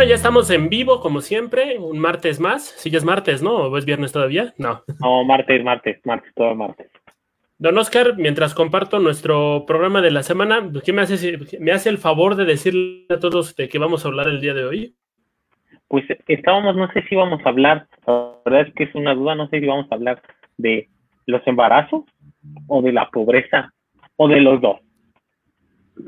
[0.00, 2.64] Bueno, ya estamos en vivo, como siempre, un martes más.
[2.64, 3.54] Si ya es martes, ¿no?
[3.54, 4.54] ¿O es viernes todavía?
[4.56, 4.82] No.
[4.98, 6.90] No, martes, martes, martes, todo martes.
[7.58, 11.98] Don Oscar, mientras comparto nuestro programa de la semana, ¿qué me hace, me hace el
[11.98, 14.94] favor de decirle a todos de qué vamos a hablar el día de hoy?
[15.86, 19.34] Pues estábamos, no sé si vamos a hablar, la verdad es que es una duda,
[19.34, 20.22] no sé si vamos a hablar
[20.56, 20.88] de
[21.26, 22.04] los embarazos
[22.68, 23.70] o de la pobreza
[24.16, 24.80] o de los dos.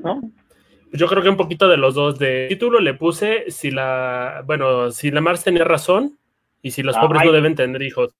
[0.02, 0.22] ¿No?
[0.92, 2.18] Yo creo que un poquito de los dos.
[2.18, 6.18] De título le puse si la, bueno, si la Mars tenía razón
[6.60, 8.14] y si los pobres no deben tener hijos.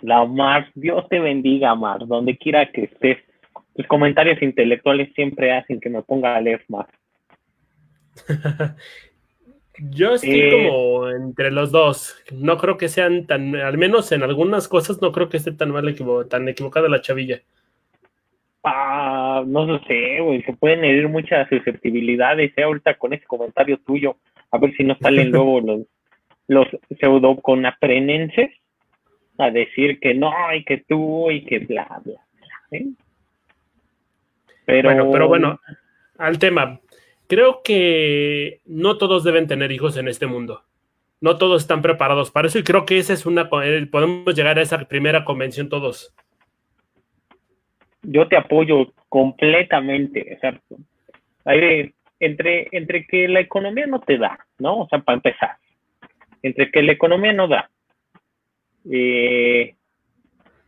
[0.00, 3.18] La Mars, Dios te bendiga, Mars, donde quiera que estés.
[3.76, 6.86] Tus comentarios intelectuales siempre hacen que me ponga a leer más.
[9.78, 12.16] Yo estoy eh, como entre los dos.
[12.32, 15.70] No creo que sean tan, al menos en algunas cosas, no creo que esté tan
[15.70, 15.94] mal
[16.28, 17.42] tan equivocada la chavilla.
[18.62, 22.62] Ah, no sé, güey, se pueden herir muchas susceptibilidades, ¿eh?
[22.62, 24.16] Ahorita con ese comentario tuyo,
[24.50, 25.80] a ver si no salen luego los,
[26.46, 26.66] los
[26.98, 28.50] pseudo conaprenenses
[29.38, 32.78] a decir que no, y que tú, y que bla, bla, bla.
[32.78, 32.86] ¿eh?
[34.66, 34.90] Pero...
[34.90, 35.60] Bueno, pero bueno,
[36.18, 36.80] al tema.
[37.26, 40.64] Creo que no todos deben tener hijos en este mundo.
[41.20, 43.48] No todos están preparados para eso y creo que esa es una...
[43.48, 46.12] Podemos llegar a esa primera convención todos
[48.02, 50.40] yo te apoyo completamente, o
[52.20, 54.80] entre, entre que la economía no te da, ¿no?
[54.80, 55.56] O sea, para empezar,
[56.42, 57.70] entre que la economía no da,
[58.90, 59.74] eh,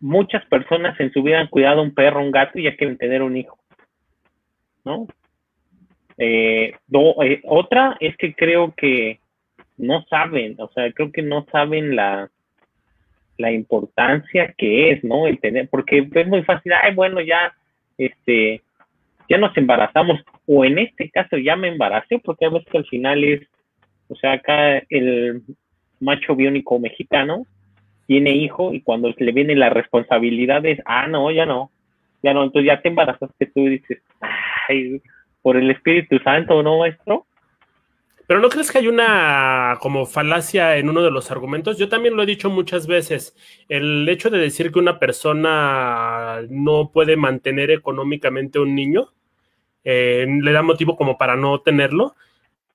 [0.00, 3.22] muchas personas en su vida han cuidado un perro, un gato y ya quieren tener
[3.22, 3.58] un hijo,
[4.84, 5.06] ¿no?
[6.19, 9.20] Eh, eh, otra es que creo que
[9.77, 12.30] no saben, o sea, creo que no saben la,
[13.42, 15.26] la importancia que es, ¿no?
[15.26, 17.52] El tener, porque es muy fácil, ay, bueno, ya,
[17.98, 18.62] este,
[19.28, 22.86] ya nos embarazamos, o en este caso ya me embaracé, porque a veces que al
[22.86, 23.40] final es,
[24.08, 25.42] o sea, acá el
[26.00, 27.46] macho biónico mexicano
[28.06, 31.70] tiene hijo y cuando le viene la responsabilidad es, ah, no, ya no,
[32.22, 34.02] ya no, entonces ya te embarazaste tú y dices,
[34.68, 35.02] ay,
[35.42, 37.27] por el Espíritu Santo, ¿no, maestro?
[38.32, 41.76] Pero ¿no crees que hay una como falacia en uno de los argumentos?
[41.76, 43.36] Yo también lo he dicho muchas veces.
[43.68, 49.12] El hecho de decir que una persona no puede mantener económicamente un niño
[49.84, 52.16] eh, le da motivo como para no tenerlo.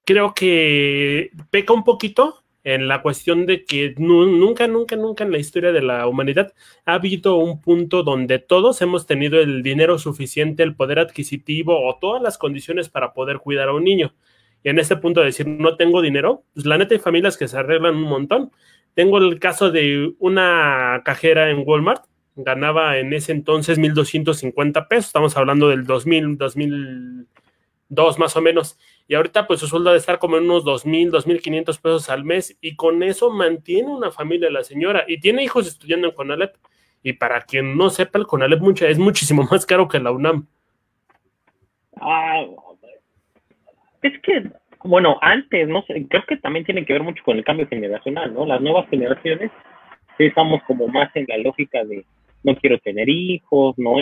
[0.06, 5.40] Creo que peca un poquito en la cuestión de que nunca, nunca, nunca en la
[5.40, 6.54] historia de la humanidad
[6.86, 11.98] ha habido un punto donde todos hemos tenido el dinero suficiente, el poder adquisitivo o
[11.98, 14.14] todas las condiciones para poder cuidar a un niño.
[14.64, 17.48] Y en este punto de decir, no tengo dinero, pues la neta hay familias que
[17.48, 18.52] se arreglan un montón.
[18.94, 22.06] Tengo el caso de una cajera en Walmart,
[22.38, 29.16] ganaba en ese entonces 1.250 pesos, estamos hablando del 2000, 2002 más o menos, y
[29.16, 32.76] ahorita pues su sueldo de estar como en unos 2.000, 2.500 pesos al mes, y
[32.76, 36.56] con eso mantiene una familia la señora, y tiene hijos estudiando en Conalep,
[37.04, 40.48] y para quien no sepa, el Conalep es muchísimo más caro que la UNAM.
[42.00, 42.46] Ah,
[44.08, 44.44] es que,
[44.84, 48.34] bueno, antes, no sé, creo que también tiene que ver mucho con el cambio generacional,
[48.34, 48.46] ¿no?
[48.46, 49.52] Las nuevas generaciones
[50.20, 52.04] estamos como más en la lógica de
[52.44, 53.96] no quiero tener hijos, no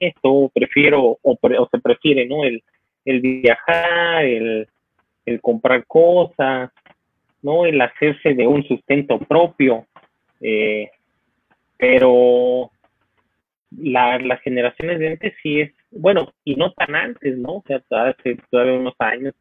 [0.00, 1.38] esto, prefiero, o,
[1.70, 2.44] se prefiere, ¿no?
[2.44, 2.62] El,
[3.04, 4.68] el viajar, el,
[5.26, 6.70] el comprar cosas,
[7.42, 7.66] ¿no?
[7.66, 9.86] El hacerse de un sustento propio.
[10.40, 10.90] Eh,
[11.76, 12.70] pero
[13.76, 17.56] la, las generaciones de antes sí es, bueno, y no tan antes, ¿no?
[17.56, 19.34] O sea, hace todavía unos años,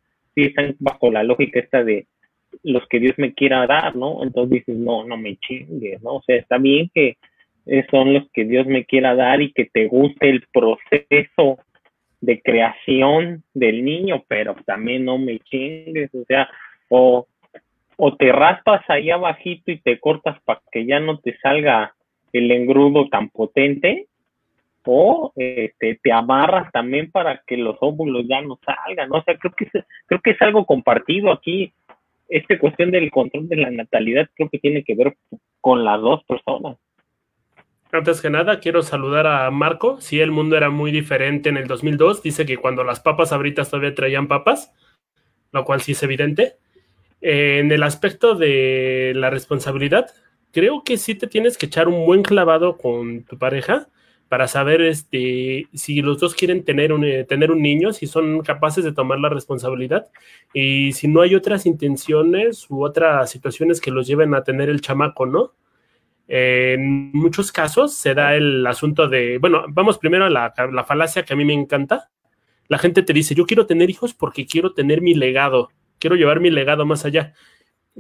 [0.48, 2.08] están bajo la lógica esta de
[2.64, 4.24] los que Dios me quiera dar, ¿no?
[4.24, 6.16] Entonces dices, no, no me chingues, ¿no?
[6.16, 7.18] O sea, está bien que
[7.92, 11.60] son los que Dios me quiera dar y que te guste el proceso
[12.22, 16.50] de creación del niño, pero también no me chingues, o sea,
[16.90, 17.28] o,
[17.98, 21.94] o te raspas ahí abajito y te cortas para que ya no te salga
[22.34, 24.08] el engrudo tan potente,
[24.86, 29.54] o este, te amarras también para que los óvulos ya no salgan, O sea, creo
[29.56, 31.74] que es, creo que es algo compartido aquí.
[32.28, 35.16] Esta cuestión del control de la natalidad creo que tiene que ver
[35.62, 36.78] con las dos personas.
[37.92, 40.02] Antes que nada, quiero saludar a Marco.
[40.02, 43.70] Si el mundo era muy diferente en el 2002, dice que cuando las papas abritas
[43.70, 44.74] todavía traían papas,
[45.52, 46.54] lo cual sí es evidente.
[47.22, 50.08] en el aspecto de la responsabilidad,
[50.52, 53.88] creo que sí te tienes que echar un buen clavado con tu pareja
[54.30, 58.42] para saber este, si los dos quieren tener un, eh, tener un niño, si son
[58.42, 60.08] capaces de tomar la responsabilidad
[60.54, 64.82] y si no hay otras intenciones u otras situaciones que los lleven a tener el
[64.82, 65.54] chamaco, ¿no?
[66.30, 70.54] en muchos casos se da el asunto de, bueno, vamos primero a la,
[70.88, 72.12] falacia que a mí me encanta.
[72.68, 75.70] La gente te dice, yo quiero tener hijos porque quiero tener mi legado.
[75.98, 77.34] quiero llevar mi legado más allá.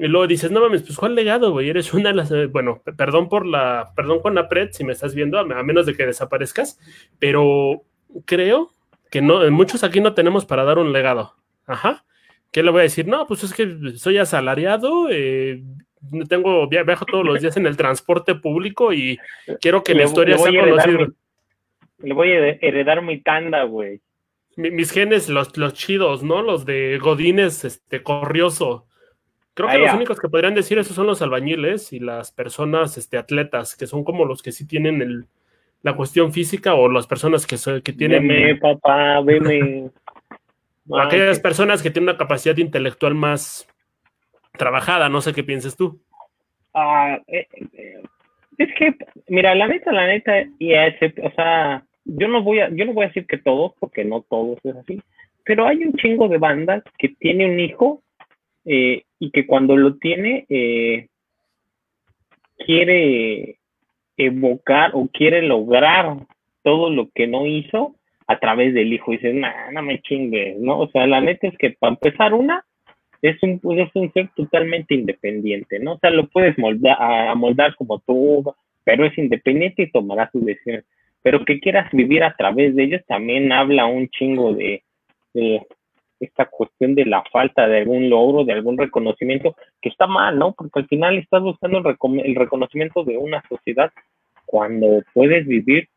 [0.01, 1.69] Y luego dices, no mames, pues ¿cuál legado, güey?
[1.69, 4.93] Eres una de las, eh, bueno, perdón por la, perdón con la pred si me
[4.93, 6.79] estás viendo, a menos de que desaparezcas,
[7.19, 7.83] pero
[8.23, 8.71] creo
[9.11, 11.35] que no, muchos aquí no tenemos para dar un legado.
[11.65, 12.05] Ajá.
[12.49, 13.09] ¿Qué le voy a decir?
[13.09, 15.63] No, pues es que soy asalariado, eh,
[16.29, 19.19] tengo, viajo todos los días en el transporte público y
[19.59, 21.07] quiero que la historia sea conocida.
[21.97, 23.99] Le voy a heredar mi tanda, güey.
[24.55, 26.41] Mis genes, los, los chidos, ¿no?
[26.41, 28.85] Los de Godines, este, Corrioso.
[29.59, 33.17] Creo que los únicos que podrían decir eso son los albañiles y las personas este,
[33.17, 35.25] atletas, que son como los que sí tienen el,
[35.81, 38.25] la cuestión física o las personas que, que tienen...
[38.25, 39.89] Veme, papá, veme.
[40.97, 43.67] aquellas personas que tienen una capacidad intelectual más
[44.57, 45.99] trabajada, no sé qué pienses tú.
[47.27, 48.01] Eh, eh,
[48.59, 48.95] es que,
[49.27, 52.93] mira, la neta, la neta, y ese, o sea, yo no voy a, yo no
[52.93, 55.01] voy a decir que todos, porque no todos es así,
[55.43, 58.01] pero hay un chingo de bandas que tiene un hijo
[58.65, 60.45] eh, y que cuando lo tiene
[62.57, 63.59] quiere
[64.17, 66.17] evocar o quiere lograr
[66.63, 67.95] todo lo que no hizo
[68.27, 69.11] a través del hijo.
[69.11, 70.79] Dices, nah, no me chingues, ¿no?
[70.79, 72.63] O sea, la neta es que para empezar una,
[73.21, 75.93] es un, es un ser totalmente independiente, ¿no?
[75.93, 78.53] O sea, lo puedes moldar, moldar como tú,
[78.83, 80.83] pero es independiente y tomará su decisión.
[81.21, 84.83] Pero que quieras vivir a través de ellos también habla un chingo de
[86.19, 90.53] esta cuestión de la falta de algún logro, de algún reconocimiento, que está mal, ¿no?
[90.53, 93.91] Porque al final estás buscando el, el reconocimiento de una sociedad
[94.45, 95.87] cuando puedes vivir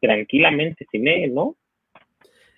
[0.00, 1.56] tranquilamente sin él, ¿no?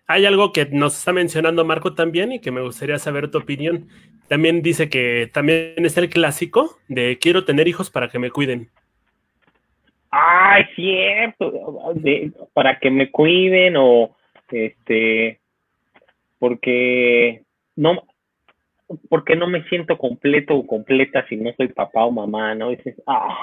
[0.09, 3.89] Hay algo que nos está mencionando Marco también y que me gustaría saber tu opinión.
[4.29, 8.71] También dice que también es el clásico de quiero tener hijos para que me cuiden.
[10.13, 11.53] Ah, es cierto,
[12.53, 14.17] para que me cuiden o
[14.51, 15.41] este
[16.39, 17.43] porque
[17.77, 18.03] no
[19.09, 22.71] porque no me siento completo o completa si no soy papá o mamá, ¿no?
[22.71, 23.37] dices, ah,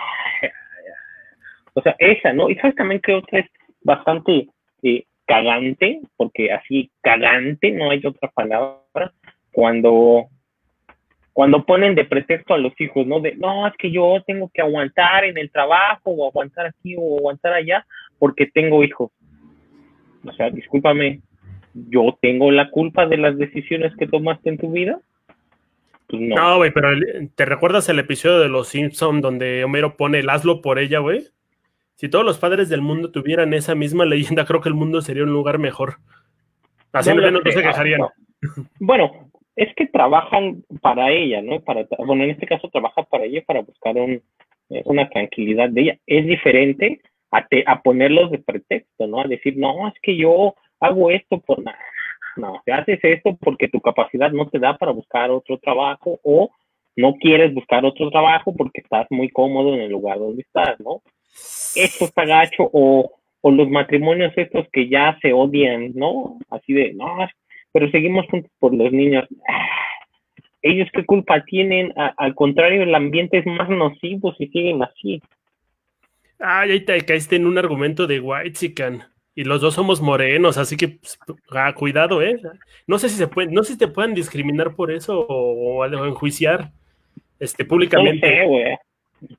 [1.73, 2.49] o sea, esa, ¿no?
[2.49, 3.47] Y sabes también que otra es
[3.81, 4.47] bastante
[4.83, 9.11] eh, cagante, porque así cagante, no hay otra palabra,
[9.51, 10.27] cuando,
[11.33, 13.19] cuando ponen de pretexto a los hijos, ¿no?
[13.19, 17.17] De, no, es que yo tengo que aguantar en el trabajo, o aguantar aquí, o
[17.17, 17.85] aguantar allá,
[18.19, 19.11] porque tengo hijos.
[20.25, 21.21] O sea, discúlpame,
[21.73, 24.99] yo tengo la culpa de las decisiones que tomaste en tu vida.
[26.07, 26.89] Pues no, güey, pero
[27.35, 31.23] ¿te recuerdas el episodio de Los Simpson donde Homero pone el hazlo por ella, güey?
[31.95, 35.23] Si todos los padres del mundo tuvieran esa misma leyenda, creo que el mundo sería
[35.23, 35.95] un lugar mejor.
[36.91, 38.01] Así no, no, se quejarían.
[38.79, 41.59] Bueno, es que trabajan para ella, ¿no?
[41.61, 44.21] Para, bueno, en este caso trabaja para ella para buscar un,
[44.69, 45.97] eh, una tranquilidad de ella.
[46.05, 49.21] Es diferente a, a ponerlos de pretexto, ¿no?
[49.21, 51.79] A decir, no, es que yo hago esto por nada.
[52.35, 56.49] No, te haces esto porque tu capacidad no te da para buscar otro trabajo o
[56.95, 61.01] no quieres buscar otro trabajo porque estás muy cómodo en el lugar donde estás, ¿no?
[61.75, 66.37] esto está gacho, o, o los matrimonios estos que ya se odian, ¿no?
[66.49, 67.17] Así de, no,
[67.71, 69.25] pero seguimos juntos por los niños.
[69.47, 69.69] Ah,
[70.61, 75.21] ellos qué culpa tienen, al contrario, el ambiente es más nocivo si siguen así.
[76.39, 79.03] Ay, ahí te caíste en un argumento de White Chican.
[79.35, 81.17] Y los dos somos morenos, así que pues,
[81.51, 82.39] ah, cuidado, ¿eh?
[82.85, 86.05] No sé si se pueden, no sé si te pueden discriminar por eso o, o
[86.05, 86.71] enjuiciar
[87.39, 88.45] este, públicamente.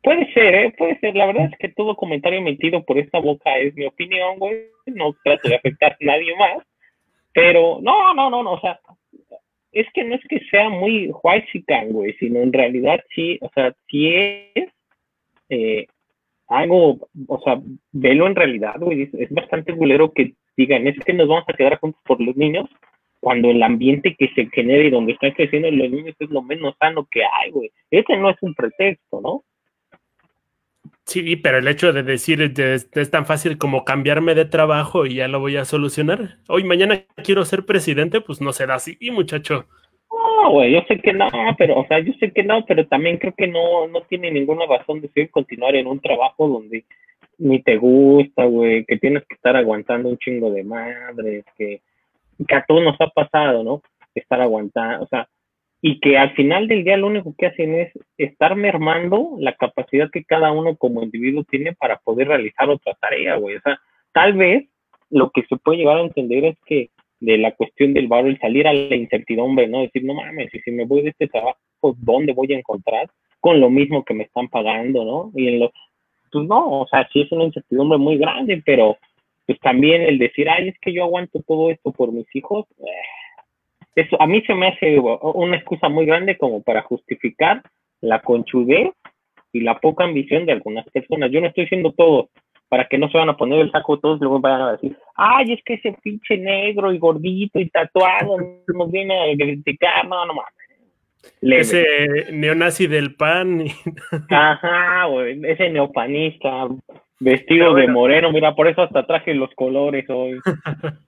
[0.03, 0.75] Puede ser, ¿eh?
[0.77, 1.15] Puede ser.
[1.15, 4.67] La verdad es que todo comentario emitido por esta boca es mi opinión, güey.
[4.87, 6.65] No trato de afectar a nadie más.
[7.33, 8.53] Pero, no, no, no, no.
[8.53, 8.81] O sea,
[9.73, 13.75] es que no es que sea muy white güey, sino en realidad sí, o sea,
[13.89, 14.15] sí
[14.55, 14.69] es
[15.49, 15.87] eh,
[16.49, 17.61] algo, o sea,
[17.93, 19.11] velo en realidad, güey.
[19.13, 22.69] Es, bastante bulero que digan, es que nos vamos a quedar juntos por los niños,
[23.21, 26.75] cuando el ambiente que se genera y donde están creciendo los niños es lo menos
[26.79, 27.73] sano que hay, güey.
[27.91, 29.45] Ese no es un pretexto, ¿no?
[31.07, 35.29] Sí, pero el hecho de decir es tan fácil como cambiarme de trabajo y ya
[35.29, 36.39] lo voy a solucionar.
[36.49, 39.67] Hoy, mañana quiero ser presidente, pues no será así, muchacho.
[40.15, 41.29] No, güey, yo sé que no,
[41.59, 44.67] pero, o sea, yo sé que no, pero también creo que no, no tiene ninguna
[44.67, 46.85] razón de seguir continuar en un trabajo donde
[47.39, 51.81] ni te gusta, güey, que tienes que estar aguantando un chingo de madres, que,
[52.47, 53.83] que a todos nos ha pasado, ¿no?
[54.15, 55.29] Estar aguantando, o sea,
[55.87, 60.11] y que al final del día lo único que hacen es estar mermando la capacidad
[60.11, 63.57] que cada uno como individuo tiene para poder realizar otra tarea, güey.
[63.57, 63.79] O sea,
[64.13, 64.67] tal vez
[65.11, 66.89] lo que se puede llegar a entender es que
[67.25, 69.81] de la cuestión del barro, el salir a la incertidumbre, ¿no?
[69.81, 71.59] Decir, no mames, y si me voy de este trabajo,
[71.99, 73.09] ¿dónde voy a encontrar?
[73.41, 75.33] Con lo mismo que me están pagando, ¿no?
[75.35, 75.73] Y en lo,
[76.31, 78.99] pues no, o sea, sí es una incertidumbre muy grande, pero
[79.47, 82.91] pues también el decir, ay, es que yo aguanto todo esto por mis hijos, eh,
[83.95, 87.63] eso a mí se me hace una excusa muy grande como para justificar
[88.01, 88.91] la conchudez
[89.53, 91.31] y la poca ambición de algunas personas.
[91.31, 92.29] Yo no estoy diciendo todo
[92.75, 95.53] para que no se van a poner el saco todos luego vayan a decir, ay,
[95.53, 100.35] es que ese pinche negro y gordito y tatuado nos viene a criticar, no, no
[100.35, 100.53] mames.
[101.41, 103.63] Ese neonazi del pan.
[104.29, 106.67] Ajá, güey, ese neopanista
[107.21, 110.41] vestido de moreno, mira, por eso hasta traje los colores hoy.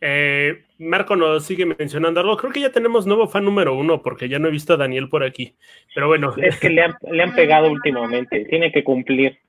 [0.00, 2.36] Eh, Marco nos sigue mencionando algo.
[2.36, 5.08] Creo que ya tenemos nuevo fan número uno, porque ya no he visto a Daniel
[5.08, 5.56] por aquí.
[5.92, 6.32] Pero bueno.
[6.40, 9.40] Es que le han, le han pegado últimamente, tiene que cumplir.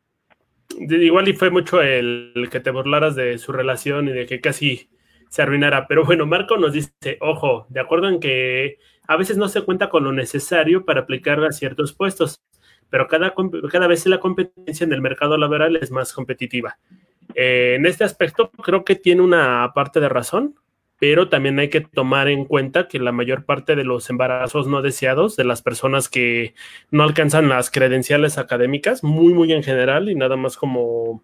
[0.78, 4.90] Igual y fue mucho el, que te burlaras de su relación y de que casi
[5.30, 5.88] se arruinara.
[5.88, 9.90] Pero bueno, Marco nos dice, ojo, de acuerdo en que a veces no se cuenta
[9.90, 12.44] con lo necesario para aplicar a ciertos puestos,
[12.90, 13.34] pero cada,
[13.72, 16.78] cada vez la competencia en el mercado laboral es más competitiva.
[17.36, 20.56] Eh, en este aspecto creo que tiene una parte de razón,
[21.00, 24.82] pero también hay que tomar en cuenta que la mayor parte de los embarazos no
[24.82, 26.54] deseados, de las personas que
[26.92, 31.24] no alcanzan las credenciales académicas, muy, muy en general y nada más como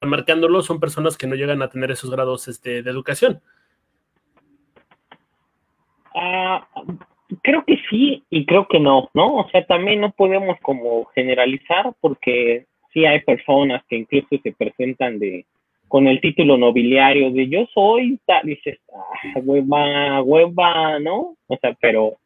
[0.00, 3.40] remarcándolo, son personas que no llegan a tener esos grados este, de educación.
[6.14, 6.66] Ah,
[7.42, 9.36] creo que sí y creo que no, ¿no?
[9.36, 15.18] O sea, también no podemos como generalizar porque sí hay personas que incluso se presentan
[15.18, 15.46] de
[15.88, 21.36] con el título nobiliario de yo soy, tal, dices, ah, hueva, hueva, ¿no?
[21.46, 22.16] O sea, pero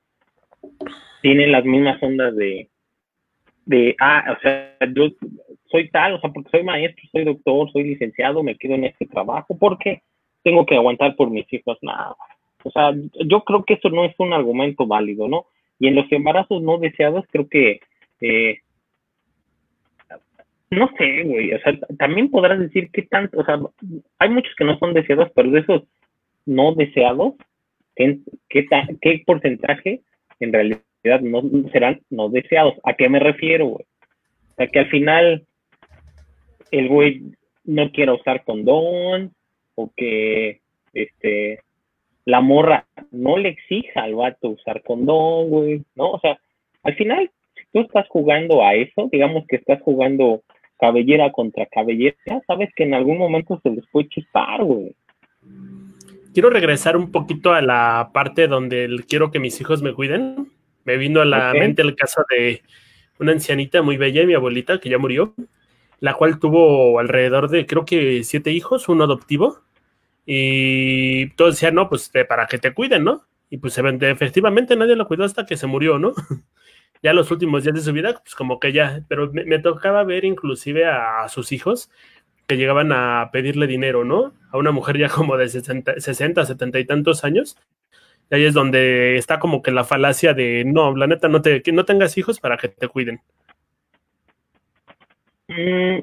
[1.23, 2.69] tienen las mismas ondas de,
[3.65, 5.09] de, ah, o sea, yo
[5.71, 9.07] soy tal, o sea, porque soy maestro, soy doctor, soy licenciado, me quedo en este
[9.07, 10.03] trabajo, porque
[10.43, 12.17] tengo que aguantar por mis hijos, nada.
[12.65, 12.93] O sea,
[13.27, 15.47] yo creo que eso no es un argumento válido, ¿no?
[15.79, 17.81] Y en los embarazos no deseados, creo que
[18.21, 18.59] eh,
[20.73, 23.61] no sé, güey, o sea, también podrás decir qué tanto, o sea,
[24.19, 25.83] hay muchos que no son deseados, pero de esos
[26.47, 27.35] no deseados,
[27.95, 30.01] ¿qué, qué, porcentaje
[30.41, 30.81] en realidad
[31.21, 32.75] no serán no deseados?
[32.85, 33.85] ¿A qué me refiero, güey?
[33.85, 35.45] O sea, que al final
[36.71, 37.23] el güey
[37.65, 39.33] no quiera usar condón
[39.75, 40.61] o que
[40.95, 41.61] este
[42.25, 46.13] la morra no le exija al vato usar condón, güey, ¿no?
[46.13, 46.39] O sea,
[46.83, 50.43] al final, si tú estás jugando a eso, digamos que estás jugando
[50.83, 54.93] cabellera contra cabellera, sabes que en algún momento se les puede chispar, güey.
[56.35, 60.51] Quiero regresar un poquito a la parte donde quiero que mis hijos me cuiden.
[60.85, 62.63] Me vino a la mente el caso de
[63.21, 65.35] una ancianita muy bella, mi abuelita, que ya murió,
[66.01, 69.61] la cual tuvo alrededor de, creo que siete hijos, uno adoptivo,
[70.27, 73.23] y todos decían, no, pues para que te cuiden, ¿no?
[73.51, 76.13] Y pues efectivamente nadie lo cuidó hasta que se murió, ¿no?
[77.03, 80.25] ya los últimos días de su vida, pues como que ya, pero me, tocaba ver
[80.25, 81.91] inclusive a, sus hijos
[82.47, 84.35] que llegaban a pedirle dinero, ¿no?
[84.51, 87.57] A una mujer ya como de 60, 60 70 y tantos años.
[88.31, 91.63] Y ahí es donde está como que la falacia de, no, la neta, no, te,
[91.63, 93.21] que no tengas hijos para que te cuiden.
[95.49, 95.99] Mm,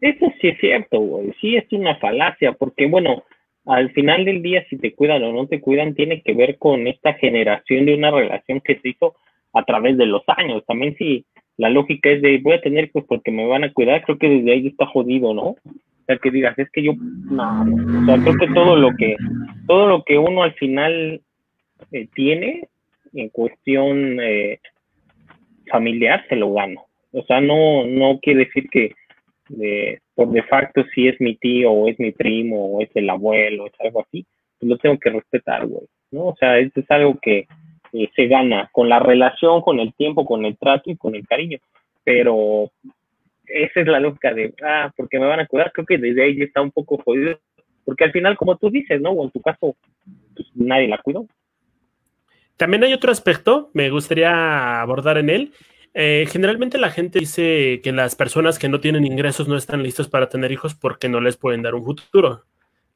[0.00, 1.32] eso sí es cierto, güey.
[1.40, 3.24] Sí es una falacia, porque bueno,
[3.66, 6.86] al final del día, si te cuidan o no te cuidan, tiene que ver con
[6.86, 9.14] esta generación de una relación que se hizo
[9.54, 10.64] a través de los años.
[10.66, 11.24] También si
[11.56, 14.28] la lógica es de voy a tener pues porque me van a cuidar, creo que
[14.28, 15.42] desde ahí está jodido, ¿no?
[15.50, 19.16] O sea, que digas, es que yo, no, o sea, creo que todo lo que,
[19.66, 21.22] todo lo que uno al final
[21.92, 22.68] eh, tiene
[23.14, 24.58] en cuestión eh,
[25.70, 26.84] familiar se lo gano.
[27.12, 28.94] O sea, no, no quiere decir que
[30.14, 33.66] por de facto si es mi tío o es mi primo o es el abuelo,
[33.66, 34.26] es algo así,
[34.58, 36.26] pues lo tengo que respetar, güey, ¿no?
[36.28, 37.46] O sea, eso es algo que,
[37.94, 41.26] eh, se gana con la relación, con el tiempo, con el trato y con el
[41.26, 41.58] cariño.
[42.02, 42.72] Pero
[43.46, 46.42] esa es la lógica de, ah, porque me van a cuidar, creo que desde ahí
[46.42, 47.38] está un poco jodido,
[47.84, 49.10] porque al final, como tú dices, ¿no?
[49.10, 49.76] O en tu caso,
[50.34, 51.26] pues, nadie la cuidó.
[52.56, 55.52] También hay otro aspecto, me gustaría abordar en él.
[55.92, 60.08] Eh, generalmente la gente dice que las personas que no tienen ingresos no están listos
[60.08, 62.44] para tener hijos porque no les pueden dar un futuro.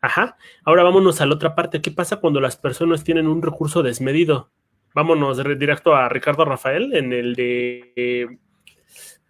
[0.00, 0.36] Ajá.
[0.64, 1.80] Ahora vámonos a la otra parte.
[1.80, 4.50] ¿Qué pasa cuando las personas tienen un recurso desmedido?
[4.98, 8.36] Vámonos directo a Ricardo Rafael en el de.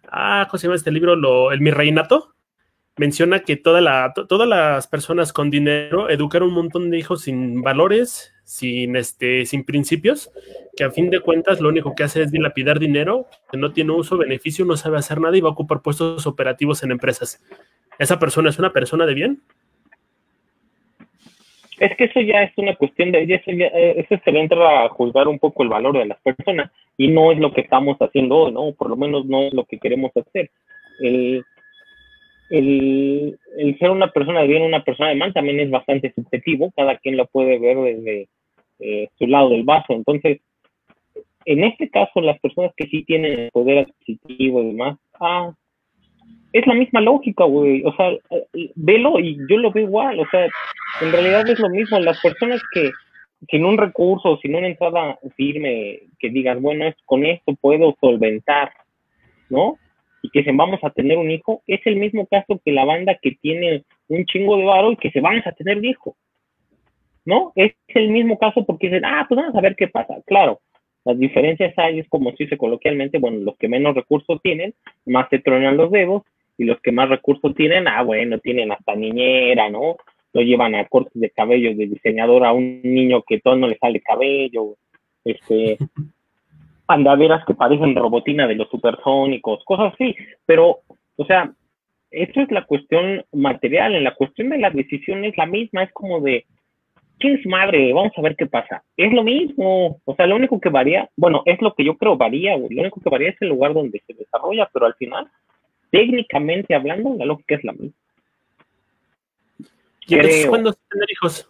[0.09, 1.15] ah, ¿cómo se llama este libro?
[1.15, 2.33] Lo, el Mi Reinato.
[2.97, 8.95] Menciona que todas las personas con dinero educan un montón de hijos sin valores, sin,
[8.95, 10.31] este, sin principios,
[10.75, 13.93] que a fin de cuentas lo único que hace es dilapidar dinero, que no tiene
[13.93, 17.41] uso, beneficio, no sabe hacer nada y va a ocupar puestos operativos en empresas.
[17.99, 19.43] ¿Esa persona es una persona de bien?
[21.79, 24.83] Es que eso ya es una cuestión de, eso, ya, eh, eso se le entra
[24.83, 27.97] a juzgar un poco el valor de las personas y no es lo que estamos
[27.99, 28.73] haciendo hoy, ¿no?
[28.73, 30.51] Por lo menos no es lo que queremos hacer.
[30.99, 31.45] El,
[32.49, 33.37] el,
[33.79, 37.15] ser una persona de bien, una persona de mal también es bastante subjetivo, cada quien
[37.15, 38.27] lo puede ver desde
[38.79, 39.93] eh, su lado del vaso.
[39.93, 40.41] Entonces,
[41.45, 45.53] en este caso, las personas que sí tienen el poder adquisitivo y demás, ah,
[46.53, 47.83] es la misma lógica, güey.
[47.85, 50.19] O sea, eh, velo y yo lo veo igual.
[50.19, 50.47] O sea,
[51.01, 51.99] en realidad es lo mismo.
[51.99, 52.91] Las personas que
[53.49, 58.71] sin un recurso, sin una entrada firme, que digan, bueno, es, con esto puedo solventar,
[59.49, 59.77] ¿no?
[60.21, 63.17] Y que se vamos a tener un hijo, es el mismo caso que la banda
[63.21, 66.17] que tiene un chingo de varo y que se vamos a tener un hijo,
[67.23, 67.53] ¿no?
[67.55, 70.15] Es el mismo caso porque dicen, ah, pues vamos a ver qué pasa.
[70.25, 70.59] Claro,
[71.05, 74.73] las diferencias hay, es como se dice coloquialmente, bueno, los que menos recursos tienen,
[75.05, 76.23] más se tronan los dedos,
[76.57, 79.95] y los que más recursos tienen, ah, bueno, tienen hasta niñera, ¿no?
[80.33, 83.77] lo llevan a cortes de cabello de diseñador a un niño que todo no le
[83.77, 84.75] sale cabello,
[85.23, 85.77] este,
[86.87, 90.15] andaderas que parecen robotina de los supersónicos, cosas así,
[90.45, 90.79] pero,
[91.17, 91.51] o sea,
[92.11, 95.91] esto es la cuestión material, en la cuestión de la decisión es la misma, es
[95.93, 96.58] como de, ¿quién
[97.21, 97.93] es madre?
[97.93, 98.83] Vamos a ver qué pasa.
[98.97, 102.17] Es lo mismo, o sea, lo único que varía, bueno, es lo que yo creo
[102.17, 105.27] varía, lo único que varía es el lugar donde se desarrolla, pero al final,
[105.91, 107.93] técnicamente hablando, la lógica es la misma.
[110.47, 111.49] ¿cuándo tener hijos?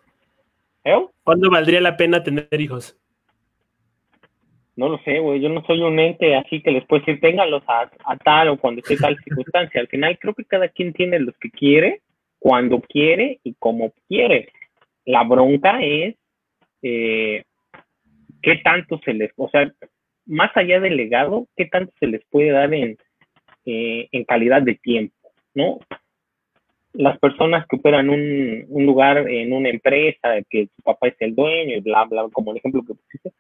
[0.84, 1.06] ¿Eh?
[1.24, 2.98] ¿Cuándo valdría la pena tener hijos?
[4.76, 5.42] No lo sé, güey.
[5.42, 7.90] Yo no soy un ente así que les puedo decir, ténganlos a,
[8.24, 9.82] tal o cuando esté tal circunstancia.
[9.82, 12.02] Al final, creo que cada quien tiene los que quiere,
[12.40, 14.48] cuando quiere y como quiere.
[15.10, 16.16] La bronca es
[16.84, 17.44] eh,
[18.44, 19.72] qué tanto se les, o sea,
[20.28, 22.96] más allá del legado, qué tanto se les puede dar en,
[23.66, 25.16] eh, en calidad de tiempo,
[25.56, 25.80] ¿no?
[26.94, 31.36] las personas que operan un, un lugar en una empresa, que su papá es el
[31.36, 33.32] dueño y bla, bla, como el ejemplo que pusiste,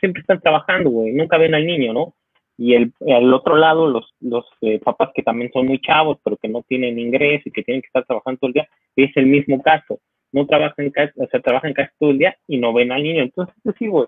[0.00, 2.14] siempre están trabajando, güey, nunca ven al niño, ¿no?
[2.56, 6.36] Y el, al otro lado, los, los eh, papás que también son muy chavos, pero
[6.36, 9.26] que no tienen ingreso y que tienen que estar trabajando todo el día, es el
[9.26, 9.98] mismo caso.
[10.34, 13.22] No trabajan, o sea, trabajan casi todo el día y no ven al niño.
[13.22, 14.06] Entonces, pues sí, güey.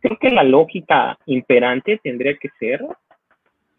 [0.00, 2.80] Creo que la lógica imperante tendría que ser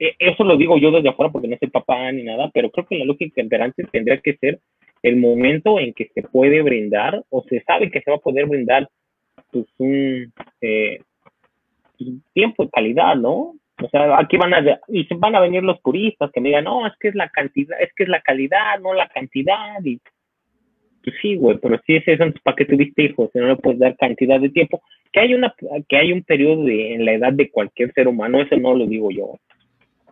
[0.01, 2.88] e, eso lo digo yo desde afuera porque no soy papá ni nada, pero creo
[2.88, 4.60] que la lógica imperante tendría que ser
[5.03, 8.47] el momento en que se puede brindar o se sabe que se va a poder
[8.47, 8.89] brindar
[9.51, 11.01] pues un eh,
[12.34, 13.53] tiempo de calidad, ¿no?
[13.84, 16.88] O sea, aquí van a y van a venir los puristas que me digan, no,
[16.88, 19.84] es que es la cantidad, es que es la calidad, no la cantidad.
[19.84, 19.99] Y
[21.03, 23.29] pues sí, güey, pero si es eso, ¿para qué tuviste hijos?
[23.33, 24.81] Si no le puedes dar cantidad de tiempo.
[25.11, 25.53] Que hay una,
[25.89, 29.11] que hay un periodo en la edad de cualquier ser humano, eso no lo digo
[29.11, 29.35] yo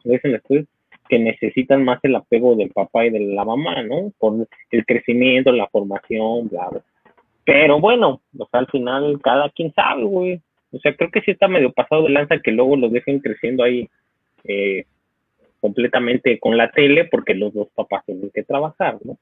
[0.04, 0.68] veces
[1.08, 4.12] que necesitan más el apego del papá y de la mamá, ¿no?
[4.20, 6.82] Por el crecimiento, la formación, bla, bla.
[7.46, 10.42] Pero bueno, o sea, al final cada quien sabe, güey.
[10.72, 13.64] O sea, creo que sí está medio pasado de lanza que luego los dejen creciendo
[13.64, 13.90] ahí
[14.44, 14.86] eh,
[15.60, 19.18] completamente con la tele porque los dos papás tienen que trabajar, ¿no?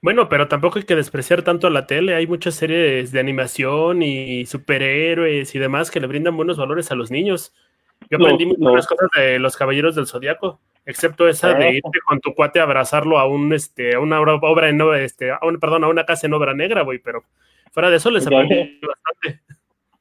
[0.00, 2.14] Bueno, pero tampoco hay que despreciar tanto a la tele.
[2.14, 6.94] Hay muchas series de animación y superhéroes y demás que le brindan buenos valores a
[6.94, 7.54] los niños.
[8.10, 12.34] Yo aprendí muchas cosas de los caballeros del zodiaco, excepto esa de irte con tu
[12.34, 15.88] cuate a abrazarlo a un este a una obra en este a un, perdón, a
[15.88, 17.24] una casa en obra negra, güey, pero
[17.70, 19.40] fuera de eso les aprendí bastante.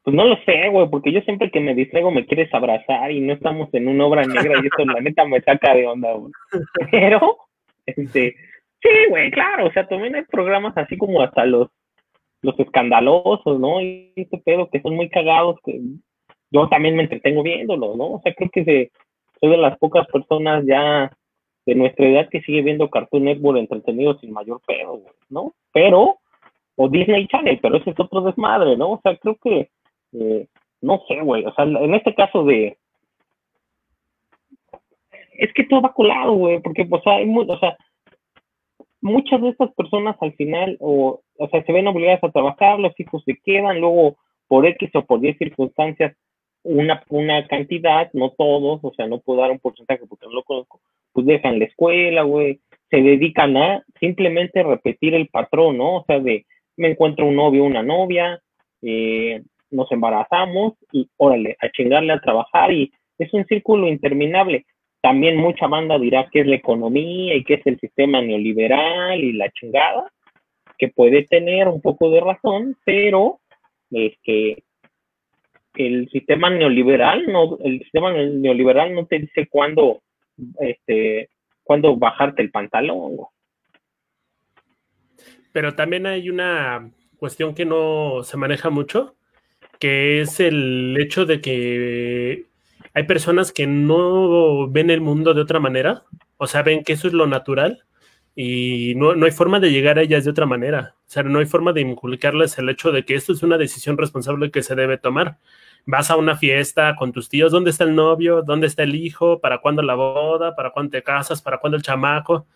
[0.04, 3.20] Pues no lo sé, güey, porque yo siempre que me distraigo me quieres abrazar y
[3.20, 6.32] no estamos en una obra negra y eso la neta me saca de onda, güey.
[6.92, 7.38] Pero,
[7.86, 8.36] este,
[8.82, 11.70] sí, güey, claro, o sea, también hay programas así como hasta los
[12.42, 13.82] los escandalosos, ¿no?
[13.82, 15.80] Y este pedo que son muy cagados, que
[16.50, 18.14] yo también me entretengo viéndolo, ¿no?
[18.14, 18.92] O sea, creo que
[19.40, 21.12] soy de las pocas personas ya
[21.66, 25.54] de nuestra edad que sigue viendo Cartoon Network entretenido sin mayor pedo, ¿no?
[25.72, 26.18] Pero,
[26.76, 28.94] o Disney Channel, pero ese es otro desmadre, ¿no?
[28.94, 29.70] O sea, creo que,
[30.14, 30.48] eh,
[30.82, 32.78] no sé, güey, o sea, en este caso de,
[35.34, 37.78] es que todo va colado, güey, porque, pues, hay o sea,
[39.02, 42.98] muchas de estas personas al final, o, o sea, se ven obligadas a trabajar, los
[43.00, 46.16] hijos se quedan, luego por X o por Y circunstancias
[46.64, 50.44] una, una cantidad, no todos, o sea, no puedo dar un porcentaje porque no lo
[50.44, 50.80] conozco,
[51.12, 52.60] pues dejan la escuela, güey,
[52.90, 55.98] se dedican a simplemente repetir el patrón, ¿no?
[55.98, 56.46] O sea, de
[56.78, 58.42] me encuentro un novio, una novia,
[58.82, 64.66] eh, nos embarazamos y órale, a chingarle a trabajar y es un círculo interminable.
[65.02, 69.34] También mucha banda dirá que es la economía y que es el sistema neoliberal y
[69.34, 70.12] la chingada,
[70.78, 73.40] que puede tener un poco de razón, pero
[73.92, 74.64] es que
[75.76, 80.02] el sistema neoliberal no el sistema neoliberal no te dice cuándo
[80.60, 81.30] este
[81.64, 83.18] cuándo bajarte el pantalón
[85.54, 89.16] pero también hay una cuestión que no se maneja mucho
[89.80, 92.46] que es el hecho de que
[92.94, 96.04] hay personas que no ven el mundo de otra manera
[96.38, 97.84] o sea ven que eso es lo natural
[98.36, 100.96] y no, no, hay forma de llegar a ellas de otra manera.
[101.00, 103.98] O sea, no hay forma de inculcarles el hecho de que esto es una decisión
[103.98, 105.38] responsable que se debe tomar.
[105.86, 108.42] Vas a una fiesta con tus tíos, ¿dónde está el novio?
[108.44, 109.42] ¿Dónde está el hijo?
[109.42, 110.56] ¿Para cuándo la boda?
[110.56, 111.42] ¿Para cuándo te casas?
[111.42, 112.48] ¿Para cuándo el chamaco?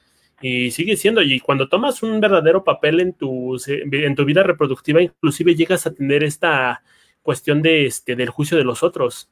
[0.41, 5.01] Y sigue siendo, y cuando tomas un verdadero papel en tu, en tu vida reproductiva,
[5.01, 6.83] inclusive llegas a tener esta
[7.21, 9.31] cuestión de este, del juicio de los otros.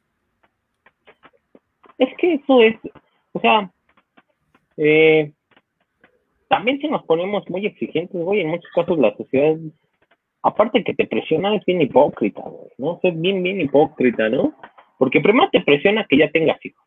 [2.03, 2.75] Es que eso es,
[3.31, 3.71] o sea,
[4.75, 5.31] eh,
[6.49, 9.55] también si nos ponemos muy exigentes, güey, en muchos casos la sociedad,
[10.41, 12.99] aparte que te presiona, es bien hipócrita, güey, ¿no?
[13.01, 14.53] Es bien, bien hipócrita, ¿no?
[14.97, 16.83] Porque primero te presiona que ya tengas hijos.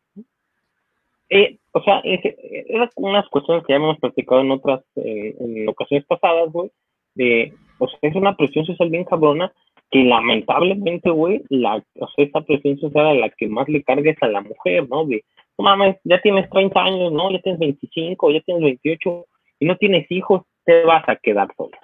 [1.30, 6.06] Eh, o sea, eran unas cuestiones que ya hemos platicado en otras, eh, en ocasiones
[6.06, 6.70] pasadas, güey,
[7.14, 9.50] de, o sea, es una presión social bien cabrona
[9.90, 14.16] que lamentablemente, güey, la, o sea, esa presión social a la que más le cargues
[14.20, 15.04] a la mujer, ¿no?
[15.06, 15.24] De,
[15.58, 17.30] no mames, ya tienes 30 años, ¿no?
[17.30, 19.26] Ya tienes 25, ya tienes 28
[19.60, 21.78] y no tienes hijos, te vas a quedar sola.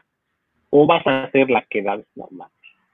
[0.70, 2.50] O vas a hacer la quedada normal.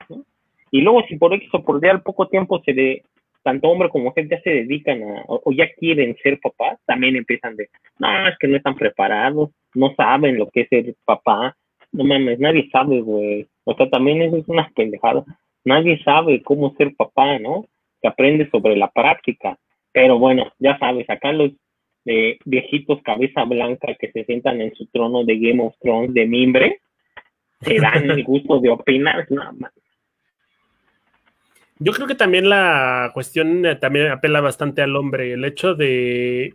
[0.09, 0.25] ¿no?
[0.71, 3.03] Y luego, si por eso por día al poco tiempo se de,
[3.43, 7.57] tanto hombre como mujer ya se dedican a, o, ya quieren ser papás, también empiezan
[7.57, 7.69] de,
[7.99, 11.57] no, es que no están preparados, no saben lo que es ser papá.
[11.91, 13.49] No mames, nadie sabe, güey.
[13.71, 15.25] O sea, también eso es una pendejada.
[15.63, 17.67] Nadie sabe cómo ser papá, ¿no?
[18.01, 19.59] Se aprende sobre la práctica.
[19.93, 21.51] Pero bueno, ya sabes, acá los
[22.07, 26.25] de viejitos cabeza blanca que se sientan en su trono de Game of Thrones de
[26.25, 26.81] mimbre,
[27.61, 29.27] se dan el gusto de opinar.
[29.29, 29.73] nada más.
[31.79, 36.55] Yo creo que también la cuestión eh, también apela bastante al hombre, el hecho de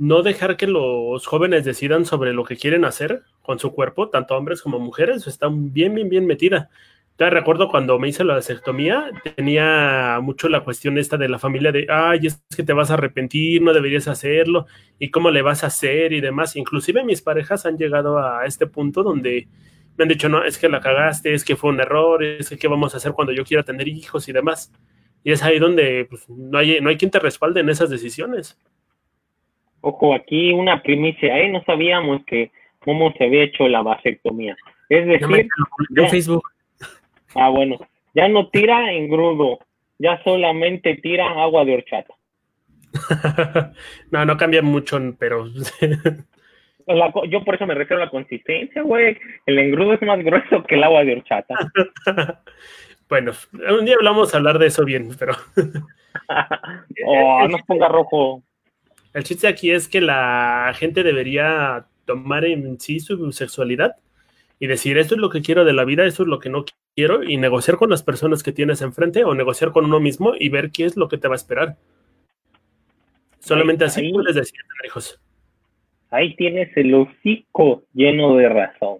[0.00, 4.34] no dejar que los jóvenes decidan sobre lo que quieren hacer con su cuerpo, tanto
[4.34, 6.70] hombres como mujeres, está bien, bien, bien metida.
[7.16, 11.70] Te recuerdo cuando me hice la vasectomía, tenía mucho la cuestión esta de la familia
[11.70, 14.64] de, ay, es que te vas a arrepentir, no deberías hacerlo,
[14.98, 16.56] y cómo le vas a hacer y demás.
[16.56, 19.48] Inclusive mis parejas han llegado a este punto donde
[19.98, 22.56] me han dicho, no, es que la cagaste, es que fue un error, es que
[22.56, 24.72] qué vamos a hacer cuando yo quiera tener hijos y demás.
[25.22, 28.58] Y es ahí donde pues, no, hay, no hay quien te respalde en esas decisiones.
[29.82, 31.48] Ojo, aquí una primicia, ¿eh?
[31.48, 34.56] No sabíamos que cómo se había hecho la vasectomía.
[34.88, 35.48] Es decir,
[35.96, 36.42] en Facebook.
[37.34, 37.78] Ah, bueno,
[38.14, 39.60] ya no tira en grudo,
[39.98, 42.14] ya solamente tira agua de horchata.
[44.10, 45.46] no, no cambia mucho, pero...
[47.28, 49.16] yo por eso me refiero a la consistencia, güey.
[49.46, 51.54] El engrudo es más grueso que el agua de horchata.
[53.08, 53.32] bueno,
[53.78, 55.34] un día hablamos a hablar de eso bien, pero...
[57.06, 58.42] oh, no ponga rojo.
[59.12, 63.96] El chiste aquí es que la gente debería tomar en sí su sexualidad
[64.60, 66.64] y decir, esto es lo que quiero de la vida, esto es lo que no
[66.94, 70.48] quiero, y negociar con las personas que tienes enfrente o negociar con uno mismo y
[70.50, 71.76] ver qué es lo que te va a esperar.
[73.38, 75.20] Solamente así puedes decir, hijos.
[76.10, 78.98] Ahí tienes el hocico lleno de razón.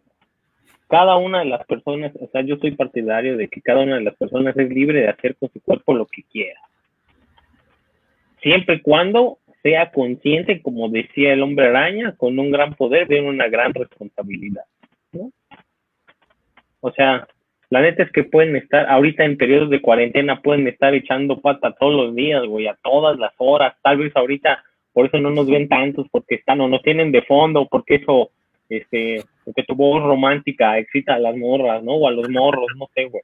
[0.89, 4.03] Cada una de las personas, o sea, yo soy partidario de que cada una de
[4.03, 6.61] las personas es libre de hacer con su cuerpo lo que quiera.
[8.43, 13.29] Siempre y cuando sea consciente, como decía el hombre araña, con un gran poder viene
[13.29, 14.65] una gran responsabilidad.
[15.13, 15.31] ¿no?
[16.81, 17.29] O sea,
[17.69, 21.73] la neta es que pueden estar, ahorita en periodos de cuarentena, pueden estar echando pata
[21.79, 23.75] todos los días, güey, a todas las horas.
[23.83, 27.23] Tal vez ahorita por eso no nos ven tantos, porque están o no tienen de
[27.23, 28.31] fondo, porque eso,
[28.69, 31.93] este, porque tu voz romántica excita a las morras, ¿no?
[31.95, 33.23] O a los morros, no sé, güey.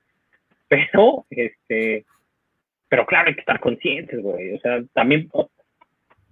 [0.68, 2.04] Pero, este,
[2.88, 4.54] pero claro, hay que estar conscientes, güey.
[4.54, 5.28] O sea, también,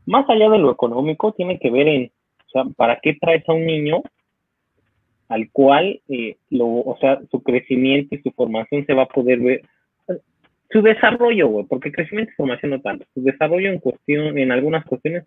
[0.07, 2.13] más allá de lo económico, tiene que ver en,
[2.47, 4.03] o sea, ¿para qué traes a un niño
[5.29, 9.41] al cual, eh, lo, o sea, su crecimiento y su formación se va a poder
[9.41, 9.63] ver,
[10.71, 14.85] su desarrollo, güey, porque crecimiento y formación no tanto, su desarrollo en cuestión, en algunas
[14.85, 15.25] cuestiones,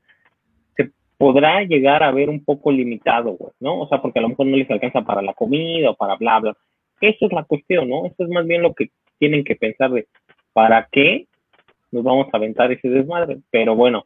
[0.76, 3.80] se podrá llegar a ver un poco limitado, güey, ¿no?
[3.80, 6.40] O sea, porque a lo mejor no les alcanza para la comida o para bla,
[6.40, 6.58] bla.
[7.00, 8.06] Eso es la cuestión, ¿no?
[8.06, 10.08] Eso es más bien lo que tienen que pensar de,
[10.54, 11.28] ¿para qué
[11.92, 13.38] nos vamos a aventar ese desmadre?
[13.50, 14.06] Pero bueno,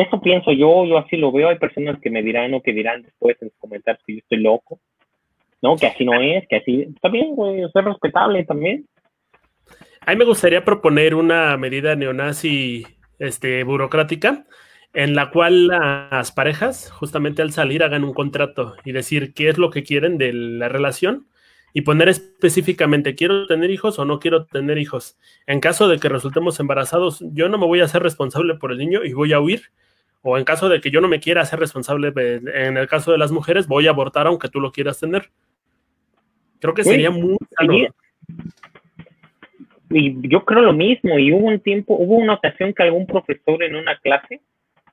[0.00, 3.02] eso pienso yo, yo así lo veo, hay personas que me dirán o que dirán
[3.02, 4.80] después en los comentarios que yo estoy loco,
[5.62, 5.76] ¿no?
[5.76, 8.86] Que así no es, que así, está bien, güey, es respetable también.
[10.00, 12.86] A mí me gustaría proponer una medida neonazi
[13.18, 14.44] este, burocrática
[14.92, 19.58] en la cual las parejas, justamente al salir, hagan un contrato y decir qué es
[19.58, 21.26] lo que quieren de la relación
[21.72, 25.18] y poner específicamente, ¿quiero tener hijos o no quiero tener hijos?
[25.48, 28.78] En caso de que resultemos embarazados, yo no me voy a hacer responsable por el
[28.78, 29.62] niño y voy a huir.
[30.26, 33.18] O en caso de que yo no me quiera hacer responsable, en el caso de
[33.18, 35.28] las mujeres, voy a abortar aunque tú lo quieras tener.
[36.60, 37.36] Creo que sería muy
[39.90, 43.62] y yo creo lo mismo, y hubo un tiempo, hubo una ocasión que algún profesor
[43.62, 44.40] en una clase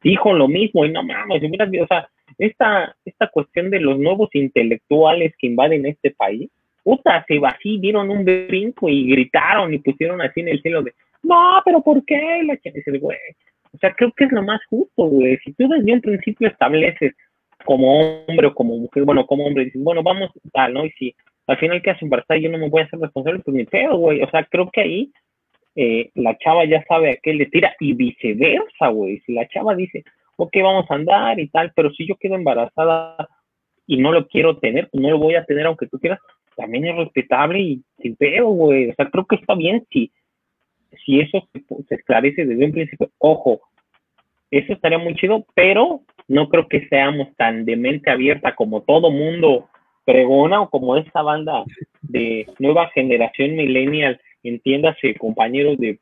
[0.03, 5.33] dijo lo mismo, y no mames, o sea, esta, esta cuestión de los nuevos intelectuales
[5.39, 6.51] que invaden este país,
[6.83, 10.93] puta, se así, dieron un brinco y gritaron y pusieron así en el cielo de,
[11.23, 12.43] no, pero ¿por qué?
[12.45, 13.17] La dice, güey.
[13.73, 15.37] O sea, creo que es lo más justo, güey.
[15.43, 17.13] Si tú desde un principio estableces
[17.65, 20.85] como hombre o como mujer, bueno, como hombre, dices, bueno, vamos, tal, ¿no?
[20.85, 21.15] Y si
[21.47, 23.65] al final que hace embarazada y yo no me voy a hacer responsable, pues ni
[23.65, 24.21] feo, güey.
[24.21, 25.11] O sea, creo que ahí
[25.75, 29.19] eh, la chava ya sabe a qué le tira y viceversa, güey.
[29.21, 30.03] Si la chava dice,
[30.37, 33.15] ok, vamos a andar y tal, pero si yo quedo embarazada
[33.87, 36.19] y no lo quiero tener, pues no lo voy a tener aunque tú quieras,
[36.55, 38.89] también es respetable y sin feo, güey.
[38.89, 40.11] O sea, creo que está bien si,
[41.05, 43.09] si eso se, se esclarece desde un principio.
[43.17, 43.61] Ojo,
[44.51, 49.11] eso estaría muy chido, pero no creo que seamos tan de mente abierta como todo
[49.11, 49.69] mundo
[50.05, 51.63] pregona o como esta banda
[52.01, 55.99] de nueva generación millennial, entiéndase compañeros de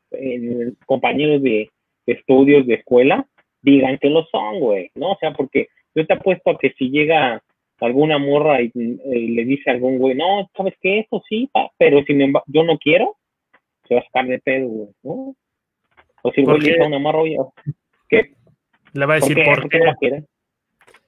[0.86, 1.70] compañeros de
[2.06, 3.26] estudios de escuela,
[3.62, 5.12] digan que lo son, güey, ¿no?
[5.12, 7.44] O sea, porque yo te apuesto a que si llega
[7.80, 11.00] alguna morra y, le dice a algún güey, no, ¿sabes qué?
[11.00, 13.16] Eso sí, pero si yo no quiero,
[13.90, 15.36] se va a sacar de pedo, güey, ¿no?
[16.22, 17.38] O si el güey le una morra, oye,
[18.08, 18.34] ¿qué?
[18.94, 19.80] Le va a decir, ¿por qué?
[19.80, 20.24] ¿Por qué?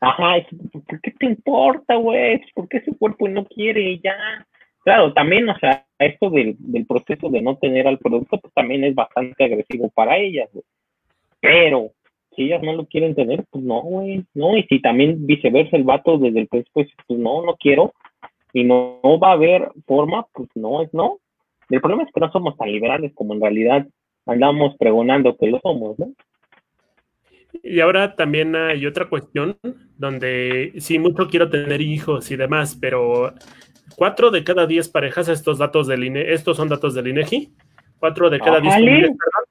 [0.01, 2.41] Ajá, ¿por qué te importa, güey?
[2.55, 4.15] ¿Por qué su cuerpo no quiere ya?
[4.83, 8.83] Claro, también, o sea, esto del, del proceso de no tener al producto, pues también
[8.83, 10.65] es bastante agresivo para ellas, güey.
[11.39, 11.91] Pero,
[12.35, 14.57] si ellas no lo quieren tener, pues no, güey, no.
[14.57, 17.93] Y si también viceversa el vato desde el principio, pues no, no quiero,
[18.53, 21.19] y no, no va a haber forma, pues no, es no.
[21.71, 23.87] El problema es que no somos tan liberales como en realidad
[24.25, 26.13] andamos pregonando que lo somos, ¿no?
[27.63, 29.57] Y ahora también hay otra cuestión
[29.97, 33.33] donde sí, mucho quiero tener hijos y demás, pero
[33.95, 37.53] cuatro de cada diez parejas, estos datos del INE, estos son datos del INEGI,
[37.99, 38.75] cuatro de cada diez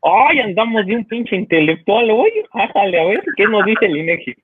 [0.03, 2.31] Ay, andamos de un pinche intelectual hoy.
[2.53, 4.35] Ájale, a ver, ¿qué nos dice el INEGI?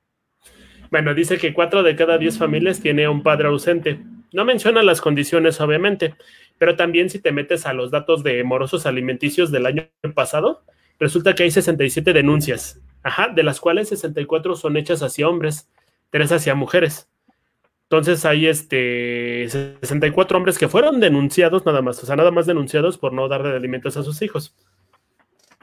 [0.91, 3.99] Bueno, dice que cuatro de cada diez familias tiene un padre ausente.
[4.33, 6.15] No menciona las condiciones, obviamente,
[6.59, 10.63] pero también si te metes a los datos de morosos alimenticios del año pasado,
[10.99, 15.71] resulta que hay 67 denuncias Ajá, de las cuales 64 son hechas hacia hombres,
[16.11, 17.09] tres hacia mujeres.
[17.85, 22.99] Entonces hay este 64 hombres que fueron denunciados nada más, o sea, nada más denunciados
[22.99, 24.57] por no darle alimentos a sus hijos.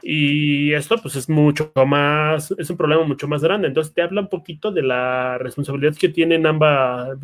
[0.00, 3.68] Y esto pues es mucho más, es un problema mucho más grande.
[3.68, 7.18] Entonces te habla un poquito de la responsabilidad que tienen ambas,